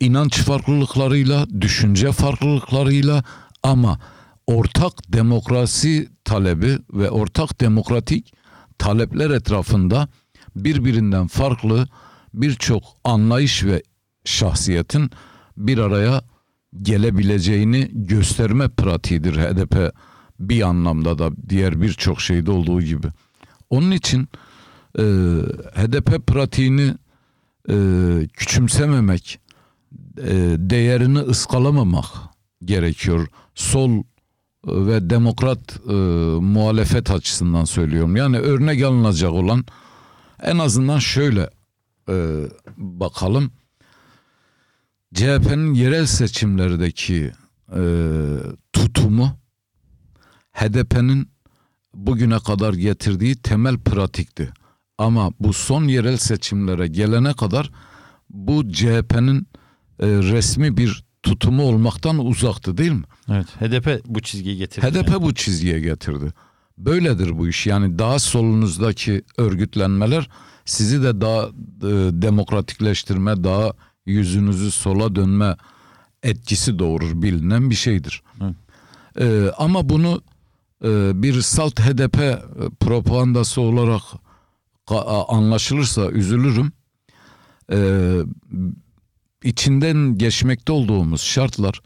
[0.00, 3.24] inanç farklılıklarıyla, düşünce farklılıklarıyla
[3.62, 3.98] ama
[4.46, 8.34] ortak demokrasi talebi ve ortak demokratik
[8.78, 10.08] talepler etrafında
[10.56, 11.88] birbirinden farklı
[12.34, 13.82] birçok anlayış ve
[14.24, 15.10] şahsiyetin
[15.56, 16.22] bir araya
[16.82, 19.94] gelebileceğini gösterme pratiğidir HDP
[20.40, 23.06] bir anlamda da diğer birçok şeyde olduğu gibi.
[23.70, 24.28] Onun için
[24.98, 25.02] e,
[25.74, 26.94] HDP pratiğini
[27.70, 27.76] e,
[28.32, 29.40] küçümsememek,
[30.18, 32.06] e, değerini ıskalamamak
[32.64, 33.28] gerekiyor.
[33.54, 34.02] Sol
[34.66, 35.92] ve demokrat e,
[36.40, 38.16] muhalefet açısından söylüyorum.
[38.16, 39.64] Yani örnek alınacak olan
[40.42, 41.50] en azından şöyle
[42.08, 43.50] e, bakalım.
[45.14, 47.32] CHP'nin yerel seçimlerdeki
[47.76, 47.82] e,
[48.72, 49.38] tutumu
[50.52, 51.28] HDP'nin
[51.94, 54.52] bugüne kadar getirdiği temel pratikti.
[54.98, 57.70] Ama bu son yerel seçimlere gelene kadar
[58.30, 59.46] bu CHP'nin
[60.00, 63.04] e, resmi bir tutumu olmaktan uzaktı değil mi?
[63.30, 63.46] Evet.
[63.60, 64.86] HDP bu çizgiyi getirdi.
[64.86, 66.32] HDP bu çizgiye getirdi.
[66.78, 67.66] Böyledir bu iş.
[67.66, 70.28] Yani daha solunuzdaki örgütlenmeler
[70.64, 73.72] sizi de daha e, demokratikleştirme, daha
[74.06, 75.56] yüzünüzü sola dönme
[76.22, 78.22] etkisi doğurur bilinen bir şeydir.
[79.20, 80.22] E, ama bunu
[80.84, 82.18] e, bir salt HDP
[82.80, 84.02] propagandası olarak
[85.28, 86.72] anlaşılırsa üzülürüm.
[87.72, 87.78] E,
[89.44, 91.80] içinden geçmekte olduğumuz şartlar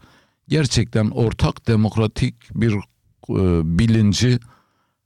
[0.47, 2.73] gerçekten ortak demokratik bir
[3.29, 4.39] e, bilinci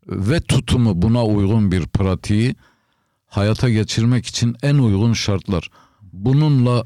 [0.08, 2.56] ve tutumu buna uygun bir pratiği
[3.28, 5.70] hayata geçirmek için en uygun şartlar.
[6.14, 6.86] Bununla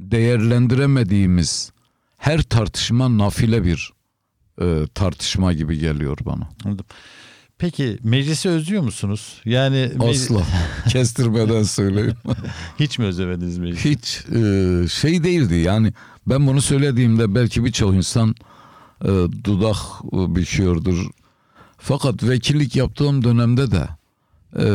[0.00, 1.72] değerlendiremediğimiz
[2.16, 3.92] her tartışma nafile bir
[4.60, 6.48] e, tartışma gibi geliyor bana.
[6.64, 6.86] Anladım.
[7.58, 9.40] Peki meclisi özlüyor musunuz?
[9.44, 10.42] Yani Asla.
[10.88, 12.14] Kestirmeden söyleyeyim.
[12.80, 13.90] hiç mi özlemediniz meclisi?
[13.90, 15.92] Hiç e, şey değildi yani
[16.26, 18.34] ben bunu söylediğimde belki birçok insan
[19.04, 19.08] e,
[19.44, 19.76] dudak
[20.12, 21.06] e, büküyordur.
[21.78, 23.88] Fakat vekillik yaptığım dönemde de
[24.56, 24.66] e,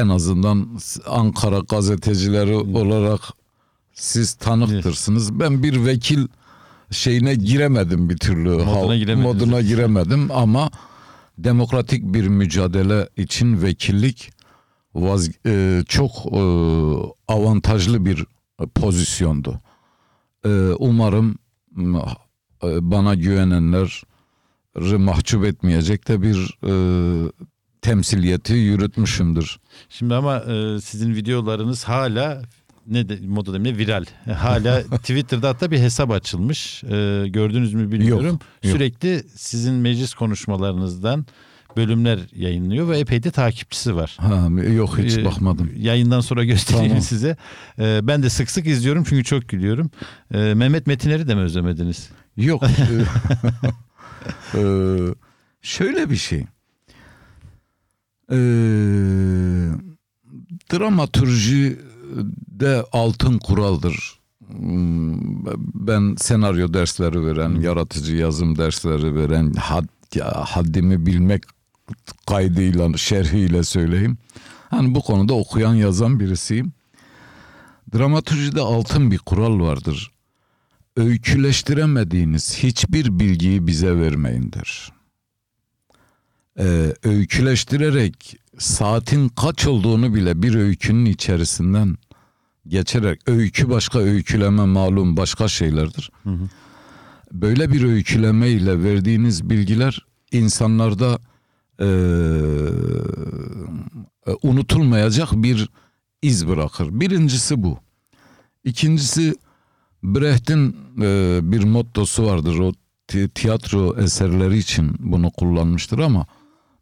[0.00, 3.20] en azından Ankara gazetecileri olarak
[3.94, 5.40] siz tanıktırsınız.
[5.40, 6.26] Ben bir vekil
[6.90, 8.48] şeyine giremedim bir türlü.
[8.50, 9.34] Moduna giremediniz.
[9.34, 10.70] moduna giremedim ama
[11.38, 14.32] demokratik bir mücadele için vekillik
[14.94, 16.40] vaz, e, çok e,
[17.28, 18.26] avantajlı bir
[18.74, 19.60] pozisyondu.
[20.44, 20.48] E,
[20.78, 21.38] umarım
[22.64, 24.02] e, bana güvenenler
[24.98, 26.72] mahcup etmeyecek de bir e,
[27.82, 29.60] temsiliyeti yürütmüşümdür.
[29.88, 32.42] Şimdi ama e, sizin videolarınız hala
[32.86, 34.04] ne de, moda demeye viral.
[34.34, 36.84] Hala Twitter'da hatta bir hesap açılmış.
[36.84, 38.24] E, gördünüz mü bilmiyorum.
[38.26, 38.72] Yok, yok.
[38.72, 41.26] Sürekli sizin meclis konuşmalarınızdan
[41.76, 44.16] bölümler yayınlıyor ve epey de takipçisi var.
[44.20, 47.02] Ha, yok hiç Ee, yayından Yayından sonra göstereyim Tamam.
[47.02, 47.36] size.
[47.78, 49.90] Ee, ben de sık sık izliyorum çünkü çok gülüyorum.
[50.34, 52.10] Ee, Mehmet Metiner'i de mi özlemediniz?
[52.36, 52.62] Yok.
[54.54, 54.58] Ee,
[55.62, 56.44] şöyle bir şey.
[58.30, 58.36] Ee,
[60.72, 61.78] dramatürji
[62.60, 64.18] de altın kuraldır.
[65.74, 69.86] Ben senaryo dersleri veren, yaratıcı yazım dersleri veren, had,
[70.44, 71.42] haddimi bilmek
[72.26, 74.18] kaydıyla, şerhiyle söyleyeyim.
[74.70, 76.72] Hani bu konuda okuyan yazan birisiyim.
[77.94, 80.12] Dramatürjide altın bir kural vardır
[80.96, 84.52] öyküleştiremediğiniz hiçbir bilgiyi bize vermeyin
[86.58, 91.96] Ee, öyküleştirerek saatin kaç olduğunu bile bir öykünün içerisinden
[92.68, 96.10] geçerek öykü başka öyküleme malum başka şeylerdir.
[97.32, 101.18] Böyle bir öyküleme ile verdiğiniz bilgiler insanlarda
[101.80, 101.86] eee,
[104.42, 105.68] unutulmayacak bir
[106.22, 106.88] iz bırakır.
[107.00, 107.78] Birincisi bu.
[108.64, 109.34] İkincisi
[110.02, 112.58] Brecht'in e, bir mottosu vardır.
[112.58, 112.72] O
[113.06, 116.26] ti- tiyatro eserleri için bunu kullanmıştır ama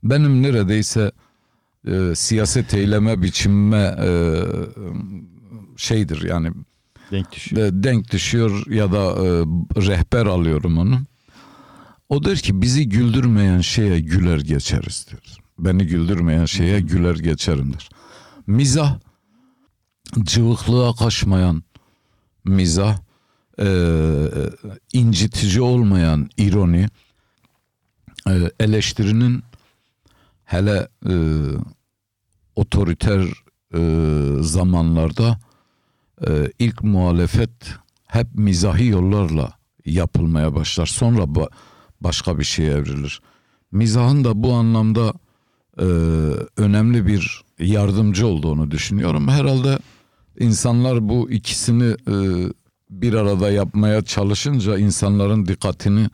[0.02, 1.12] benim neredeyse
[1.86, 4.10] e, siyaset eyleme biçimime e,
[5.76, 6.50] şeydir yani
[7.10, 7.62] Denk düşüyor.
[7.62, 9.26] de- denk düşüyor ya da e,
[9.86, 11.00] rehber alıyorum onu.
[12.08, 15.22] O der ki bizi güldürmeyen şeye güler geçeriz diyor.
[15.58, 17.88] Beni güldürmeyen şeye güler geçerimdir.
[18.46, 18.98] Mizah
[20.22, 21.62] cıvıklığa kaçmayan
[22.44, 22.98] mizah,
[23.60, 23.66] e,
[24.92, 26.88] incitici olmayan ironi,
[28.28, 29.42] e, eleştirinin
[30.50, 31.14] hele e,
[32.56, 33.26] otoriter
[33.74, 33.80] e,
[34.42, 35.38] zamanlarda
[36.26, 37.50] e, ilk muhalefet
[38.06, 39.52] hep mizahi yollarla
[39.86, 40.86] yapılmaya başlar.
[40.86, 41.50] Sonra ba-
[42.00, 43.20] başka bir şeye evrilir.
[43.72, 45.12] Mizahın da bu anlamda
[45.78, 45.84] e,
[46.56, 49.28] önemli bir yardımcı olduğunu düşünüyorum.
[49.28, 49.78] Herhalde
[50.38, 52.14] insanlar bu ikisini e,
[52.90, 56.08] bir arada yapmaya çalışınca insanların dikkatini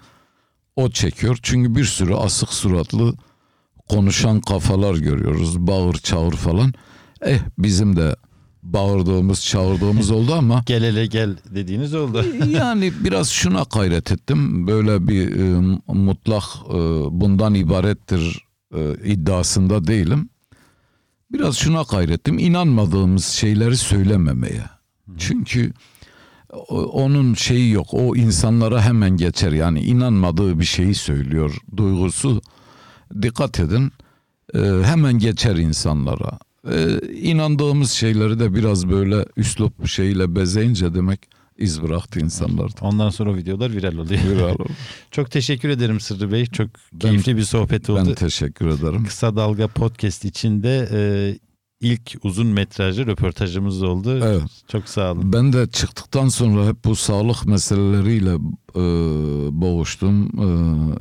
[0.77, 1.39] o çekiyor.
[1.43, 3.15] Çünkü bir sürü asık suratlı
[3.89, 5.59] konuşan kafalar görüyoruz.
[5.59, 6.73] Bağır çağır falan.
[7.23, 8.17] Eh bizim de
[8.63, 12.25] bağırdığımız çağırdığımız oldu ama Gel hele gel dediğiniz oldu.
[12.49, 14.67] yani biraz şuna gayret ettim.
[14.67, 16.79] Böyle bir e, mutlak e,
[17.11, 18.45] bundan ibarettir
[18.75, 20.29] e, iddiasında değilim.
[21.33, 22.39] Biraz şuna gayrettim.
[22.39, 24.65] İnanmadığımız şeyleri söylememeye.
[25.19, 25.73] Çünkü
[26.71, 27.87] onun şeyi yok.
[27.93, 29.53] O insanlara hemen geçer.
[29.53, 32.43] Yani inanmadığı bir şeyi söylüyor duygusu.
[33.23, 33.93] Dikkat edin.
[34.55, 36.39] e, hemen geçer insanlara.
[36.71, 41.21] E, inandığımız şeyleri de biraz böyle üslup şeyle bezeyince demek
[41.59, 42.75] iz bıraktı insanlarda.
[42.81, 44.21] Ondan sonra o videolar viral oluyor.
[44.25, 44.67] Viral oldu.
[45.11, 46.47] Çok teşekkür ederim Sırrı Bey.
[46.47, 46.69] Çok
[47.01, 48.05] keyifli bir sohbet oldu.
[48.07, 49.05] Ben teşekkür ederim.
[49.05, 50.99] Kısa Dalga Podcast içinde e,
[51.81, 54.19] ilk uzun metrajlı röportajımız oldu.
[54.25, 54.43] Evet.
[54.69, 55.33] Çok sağ olun.
[55.33, 58.35] Ben de çıktıktan sonra hep bu sağlık meseleleriyle
[58.77, 58.81] e,
[59.61, 60.25] boğuştum.
[60.27, 60.49] E,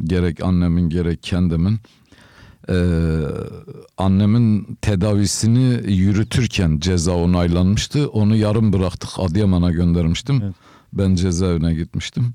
[0.04, 1.80] gerek annemin gerek kendimin.
[2.70, 2.78] E,
[3.98, 8.10] annemin tedavisini yürütürken ceza onaylanmıştı.
[8.10, 10.42] Onu yarım bıraktık Adıyaman'a göndermiştim.
[10.44, 10.56] Evet.
[10.94, 12.34] Ben cezaevine gitmiştim.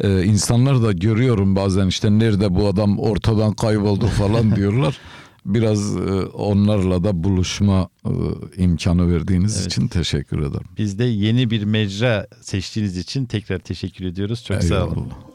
[0.00, 4.98] E, insanlar da görüyorum bazen işte nerede bu adam ortadan kayboldu falan diyorlar.
[5.46, 8.10] Biraz e, onlarla da buluşma e,
[8.62, 9.66] imkanı verdiğiniz Evet.
[9.66, 10.66] için teşekkür ederim.
[10.78, 14.44] Biz de yeni bir mecra seçtiğiniz için tekrar teşekkür ediyoruz.
[14.44, 14.94] Çok sağ olun.
[14.94, 15.26] Eyvallah.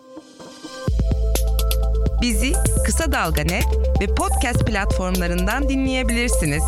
[2.21, 2.53] Bizi
[2.85, 3.65] Kısa Dalga Net
[4.01, 6.63] ve podcast platformlarından dinleyebilirsiniz.